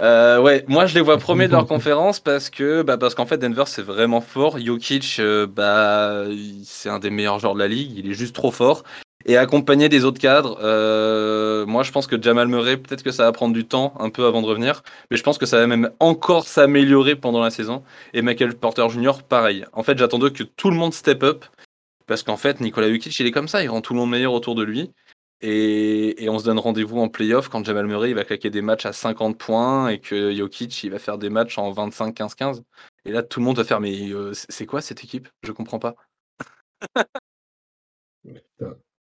Euh, 0.00 0.40
ouais, 0.40 0.64
moi 0.66 0.86
je 0.86 0.94
les 0.94 1.00
vois 1.00 1.18
premiers 1.18 1.46
de 1.46 1.52
leur 1.52 1.66
conférence 1.66 2.20
parce 2.20 2.48
que 2.48 2.82
bah, 2.82 2.96
parce 2.96 3.14
qu'en 3.14 3.26
fait 3.26 3.38
Denver 3.38 3.64
c'est 3.66 3.82
vraiment 3.82 4.20
fort. 4.20 4.58
Jokic, 4.58 5.20
bah, 5.54 6.24
c'est 6.64 6.88
un 6.88 6.98
des 6.98 7.10
meilleurs 7.10 7.38
joueurs 7.38 7.54
de 7.54 7.58
la 7.58 7.68
ligue, 7.68 7.92
il 7.96 8.10
est 8.10 8.14
juste 8.14 8.34
trop 8.34 8.50
fort. 8.50 8.82
Et 9.26 9.36
accompagné 9.36 9.90
des 9.90 10.06
autres 10.06 10.18
cadres, 10.18 10.56
moi 11.66 11.82
je 11.82 11.92
pense 11.92 12.06
que 12.06 12.20
Jamal 12.20 12.48
Murray, 12.48 12.78
peut-être 12.78 13.02
que 13.02 13.10
ça 13.10 13.24
va 13.24 13.32
prendre 13.32 13.52
du 13.52 13.66
temps 13.66 13.92
un 13.98 14.08
peu 14.08 14.24
avant 14.24 14.40
de 14.40 14.46
revenir, 14.46 14.82
mais 15.10 15.18
je 15.18 15.22
pense 15.22 15.36
que 15.36 15.44
ça 15.44 15.58
va 15.58 15.66
même 15.66 15.90
encore 16.00 16.48
s'améliorer 16.48 17.16
pendant 17.16 17.40
la 17.40 17.50
saison. 17.50 17.82
Et 18.14 18.22
Michael 18.22 18.54
Porter 18.54 18.88
Jr. 18.88 19.22
pareil. 19.28 19.66
En 19.74 19.82
fait 19.82 19.98
j'attendais 19.98 20.30
que 20.30 20.44
tout 20.44 20.70
le 20.70 20.76
monde 20.76 20.94
step 20.94 21.22
up 21.22 21.44
parce 22.06 22.24
qu'en 22.24 22.36
fait, 22.36 22.60
Nicolas 22.60 22.90
Jokic, 22.90 23.20
il 23.20 23.26
est 23.26 23.30
comme 23.30 23.46
ça, 23.46 23.62
il 23.62 23.68
rend 23.68 23.82
tout 23.82 23.92
le 23.92 24.00
monde 24.00 24.10
meilleur 24.10 24.32
autour 24.32 24.56
de 24.56 24.64
lui. 24.64 24.90
Et, 25.42 26.28
on 26.28 26.38
se 26.38 26.44
donne 26.44 26.58
rendez-vous 26.58 26.98
en 26.98 27.08
playoff 27.08 27.48
quand 27.48 27.64
Jamal 27.64 27.86
Murray 27.86 28.10
il 28.10 28.14
va 28.14 28.24
claquer 28.24 28.50
des 28.50 28.60
matchs 28.60 28.84
à 28.86 28.92
50 28.92 29.38
points 29.38 29.88
et 29.88 29.98
que 29.98 30.34
Jokic 30.34 30.84
il 30.84 30.90
va 30.90 30.98
faire 30.98 31.16
des 31.18 31.30
matchs 31.30 31.56
en 31.58 31.72
25, 31.72 32.14
15, 32.14 32.34
15. 32.34 32.62
Et 33.06 33.12
là, 33.12 33.22
tout 33.22 33.40
le 33.40 33.46
monde 33.46 33.56
va 33.56 33.64
faire 33.64 33.80
Mais 33.80 34.10
euh, 34.10 34.32
c'est 34.34 34.66
quoi 34.66 34.82
cette 34.82 35.02
équipe? 35.02 35.28
Je 35.42 35.52
comprends 35.52 35.78
pas. 35.78 35.94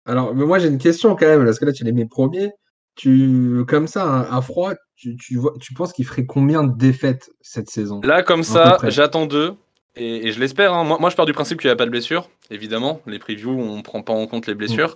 Alors, 0.06 0.36
moi 0.36 0.60
j'ai 0.60 0.68
une 0.68 0.78
question 0.78 1.16
quand 1.16 1.28
même, 1.28 1.46
parce 1.46 1.60
que 1.60 1.66
là 1.66 1.74
tu 1.74 1.84
les 1.84 1.92
mets 1.92 2.06
premiers. 2.06 2.52
Tu, 2.96 3.64
comme 3.68 3.88
ça, 3.88 4.28
à 4.30 4.42
froid, 4.42 4.74
tu, 4.96 5.16
tu, 5.16 5.38
vois, 5.38 5.54
tu 5.60 5.74
penses 5.74 5.94
qu'il 5.94 6.06
ferait 6.06 6.26
combien 6.26 6.64
de 6.64 6.78
défaites 6.78 7.32
cette 7.40 7.70
saison? 7.70 8.02
Là, 8.04 8.22
comme 8.22 8.44
ça, 8.44 8.78
j'attends 8.84 9.26
deux. 9.26 9.56
Et, 9.96 10.32
je 10.32 10.40
l'espère. 10.40 10.74
Hein. 10.74 10.84
Moi, 10.84 10.98
moi, 11.00 11.10
je 11.10 11.16
pars 11.16 11.26
du 11.26 11.34
principe 11.34 11.60
qu'il 11.60 11.70
n'y 11.70 11.74
a 11.74 11.78
pas 11.78 11.86
de 11.86 11.92
blessure. 11.92 12.30
Évidemment, 12.50 13.02
les 13.08 13.20
previews, 13.20 13.52
on 13.52 13.78
ne 13.78 13.82
prend 13.82 14.02
pas 14.04 14.14
en 14.14 14.28
compte 14.28 14.48
les 14.48 14.56
blessures. 14.56 14.96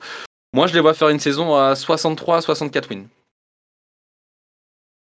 Moi, 0.55 0.67
je 0.67 0.73
les 0.73 0.79
vois 0.79 0.93
faire 0.93 1.09
une 1.09 1.19
saison 1.19 1.53
à 1.57 1.75
63 1.75 2.41
64 2.41 2.89
wins. 2.89 3.09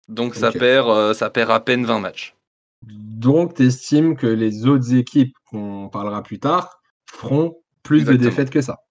Donc 0.07 0.35
ça, 0.35 0.51
perd, 0.51 0.87
euh, 0.91 1.15
ça 1.15 1.31
perd 1.31 1.49
à 1.49 1.59
peine 1.59 1.85
20 1.85 1.97
matchs. 1.97 2.35
Donc 2.83 3.55
tu 3.55 3.65
estimes 3.65 4.15
que 4.15 4.27
les 4.27 4.67
autres 4.67 4.93
équipes, 4.93 5.35
qu'on 5.49 5.89
parlera 5.89 6.21
plus 6.21 6.37
tard, 6.37 6.83
feront 7.11 7.57
plus 7.81 8.03
de 8.03 8.13
défaites 8.13 8.51
que 8.51 8.61
ça? 8.61 8.83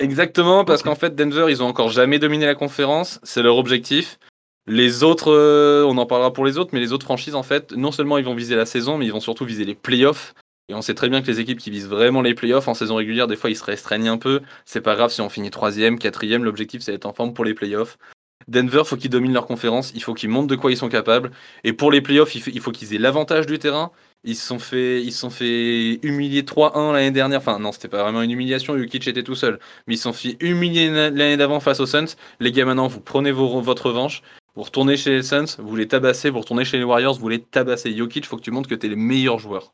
Exactement, 0.00 0.64
parce 0.64 0.82
qu'en 0.82 0.96
fait, 0.96 1.14
Denver, 1.14 1.46
ils 1.48 1.62
ont 1.62 1.68
encore 1.68 1.88
jamais 1.88 2.18
dominé 2.18 2.46
la 2.46 2.56
conférence. 2.56 3.20
C'est 3.22 3.42
leur 3.42 3.56
objectif. 3.56 4.18
Les 4.66 5.04
autres, 5.04 5.30
euh, 5.30 5.84
on 5.86 5.96
en 5.98 6.06
parlera 6.06 6.32
pour 6.32 6.44
les 6.44 6.58
autres, 6.58 6.70
mais 6.72 6.80
les 6.80 6.92
autres 6.92 7.04
franchises, 7.04 7.36
en 7.36 7.44
fait, 7.44 7.70
non 7.76 7.92
seulement 7.92 8.18
ils 8.18 8.24
vont 8.24 8.34
viser 8.34 8.56
la 8.56 8.66
saison, 8.66 8.98
mais 8.98 9.06
ils 9.06 9.12
vont 9.12 9.20
surtout 9.20 9.44
viser 9.44 9.64
les 9.64 9.76
playoffs. 9.76 10.34
Et 10.68 10.74
on 10.74 10.82
sait 10.82 10.94
très 10.94 11.08
bien 11.08 11.20
que 11.20 11.26
les 11.26 11.40
équipes 11.40 11.58
qui 11.58 11.70
visent 11.70 11.88
vraiment 11.88 12.22
les 12.22 12.34
playoffs 12.34 12.68
en 12.68 12.74
saison 12.74 12.96
régulière, 12.96 13.26
des 13.26 13.36
fois 13.36 13.50
ils 13.50 13.56
se 13.56 13.64
restreignent 13.64 14.08
un 14.08 14.18
peu. 14.18 14.40
C'est 14.64 14.80
pas 14.80 14.96
grave 14.96 15.10
si 15.10 15.20
on 15.20 15.28
finit 15.28 15.50
troisième, 15.50 15.98
quatrième, 15.98 16.44
l'objectif 16.44 16.82
c'est 16.82 16.92
d'être 16.92 17.06
en 17.06 17.12
forme 17.12 17.34
pour 17.34 17.44
les 17.44 17.54
playoffs. 17.54 17.98
Denver, 18.46 18.82
faut 18.84 18.96
qu'ils 18.96 19.10
dominent 19.10 19.32
leur 19.32 19.46
conférence, 19.46 19.92
il 19.94 20.02
faut 20.02 20.12
qu'ils 20.12 20.28
montrent 20.28 20.48
de 20.48 20.56
quoi 20.56 20.70
ils 20.70 20.76
sont 20.76 20.88
capables. 20.88 21.30
Et 21.64 21.72
pour 21.72 21.90
les 21.90 22.02
playoffs, 22.02 22.34
il 22.34 22.60
faut 22.60 22.72
qu'ils 22.72 22.94
aient 22.94 22.98
l'avantage 22.98 23.46
du 23.46 23.58
terrain. 23.58 23.90
Ils 24.22 24.36
se 24.36 24.46
sont 24.46 24.58
fait, 24.58 25.02
ils 25.02 25.12
sont 25.12 25.30
fait 25.30 25.98
humilier 26.02 26.42
3-1 26.42 26.92
l'année 26.92 27.10
dernière. 27.10 27.38
Enfin, 27.38 27.58
non, 27.58 27.72
c'était 27.72 27.88
pas 27.88 28.02
vraiment 28.02 28.22
une 28.22 28.30
humiliation. 28.30 28.76
Jokic 28.76 29.06
était 29.08 29.22
tout 29.22 29.34
seul. 29.34 29.58
Mais 29.86 29.94
ils 29.94 29.96
se 29.96 30.04
sont 30.04 30.12
fait 30.12 30.36
humilier 30.40 30.90
l'année 30.90 31.36
d'avant 31.38 31.60
face 31.60 31.80
aux 31.80 31.86
Suns. 31.86 32.16
Les 32.40 32.52
gars, 32.52 32.66
maintenant, 32.66 32.86
vous 32.86 33.00
prenez 33.00 33.32
votre 33.32 33.86
revanche. 33.86 34.22
Vous 34.56 34.62
retournez 34.62 34.96
chez 34.96 35.10
les 35.10 35.22
Suns, 35.22 35.56
vous 35.58 35.76
les 35.76 35.88
tabassez, 35.88 36.30
vous 36.30 36.40
retournez 36.40 36.64
chez 36.64 36.78
les 36.78 36.84
Warriors, 36.84 37.18
vous 37.18 37.28
les 37.28 37.42
tabassez. 37.42 37.96
Jokic, 37.96 38.26
faut 38.26 38.36
que 38.36 38.42
tu 38.42 38.50
montres 38.50 38.68
que 38.68 38.74
tu 38.74 38.86
es 38.86 38.90
les 38.90 38.96
meilleurs 38.96 39.38
joueurs. 39.38 39.72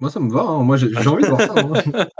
Moi, 0.00 0.10
ça 0.10 0.20
me 0.20 0.32
va. 0.32 0.42
Hein. 0.42 0.62
Moi, 0.62 0.76
j'ai 0.76 0.88
envie 1.08 1.22
de 1.22 1.28
voir 1.28 1.40
ça. 1.40 1.54
Hein. 1.56 2.06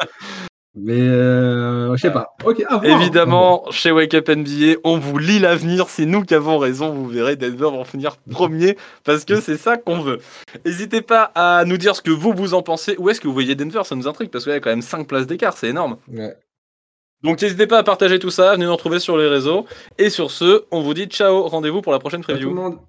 Mais 0.78 1.00
euh, 1.00 1.96
je 1.96 2.02
sais 2.02 2.12
pas. 2.12 2.36
Évidemment, 2.84 3.64
chez 3.70 3.90
Wake 3.92 4.12
Up 4.12 4.28
NBA, 4.28 4.78
on 4.84 4.98
vous 4.98 5.16
lit 5.16 5.38
l'avenir. 5.38 5.88
C'est 5.88 6.04
nous 6.04 6.22
qui 6.22 6.34
avons 6.34 6.58
raison. 6.58 6.92
Vous 6.92 7.08
verrez, 7.08 7.36
Denver 7.36 7.70
va 7.74 7.84
finir 7.84 8.18
premier 8.30 8.76
parce 9.02 9.24
que 9.24 9.40
c'est 9.40 9.56
ça 9.56 9.78
qu'on 9.78 10.00
veut. 10.00 10.20
N'hésitez 10.66 11.00
pas 11.00 11.32
à 11.34 11.64
nous 11.64 11.78
dire 11.78 11.96
ce 11.96 12.02
que 12.02 12.10
vous 12.10 12.34
vous 12.34 12.52
en 12.52 12.62
pensez. 12.62 12.94
Où 12.98 13.08
est-ce 13.08 13.22
que 13.22 13.26
vous 13.26 13.32
voyez 13.32 13.54
Denver? 13.54 13.82
Ça 13.84 13.96
nous 13.96 14.06
intrigue 14.06 14.30
parce 14.30 14.44
qu'il 14.44 14.52
y 14.52 14.56
a 14.56 14.60
quand 14.60 14.68
même 14.68 14.82
5 14.82 15.08
places 15.08 15.26
d'écart. 15.26 15.56
C'est 15.56 15.68
énorme. 15.68 15.96
Ouais. 16.12 16.36
Donc 17.22 17.40
n'hésitez 17.40 17.66
pas 17.66 17.78
à 17.78 17.82
partager 17.82 18.18
tout 18.18 18.30
ça, 18.30 18.52
venez 18.52 18.66
nous 18.66 18.72
retrouver 18.72 18.98
sur 18.98 19.16
les 19.16 19.26
réseaux. 19.26 19.66
Et 19.98 20.10
sur 20.10 20.30
ce, 20.30 20.64
on 20.70 20.82
vous 20.82 20.92
dit 20.92 21.06
ciao, 21.06 21.48
rendez-vous 21.48 21.80
pour 21.80 21.92
la 21.92 21.98
prochaine 21.98 22.20
preview. 22.20 22.50
le 22.50 22.54
monde. 22.54 22.78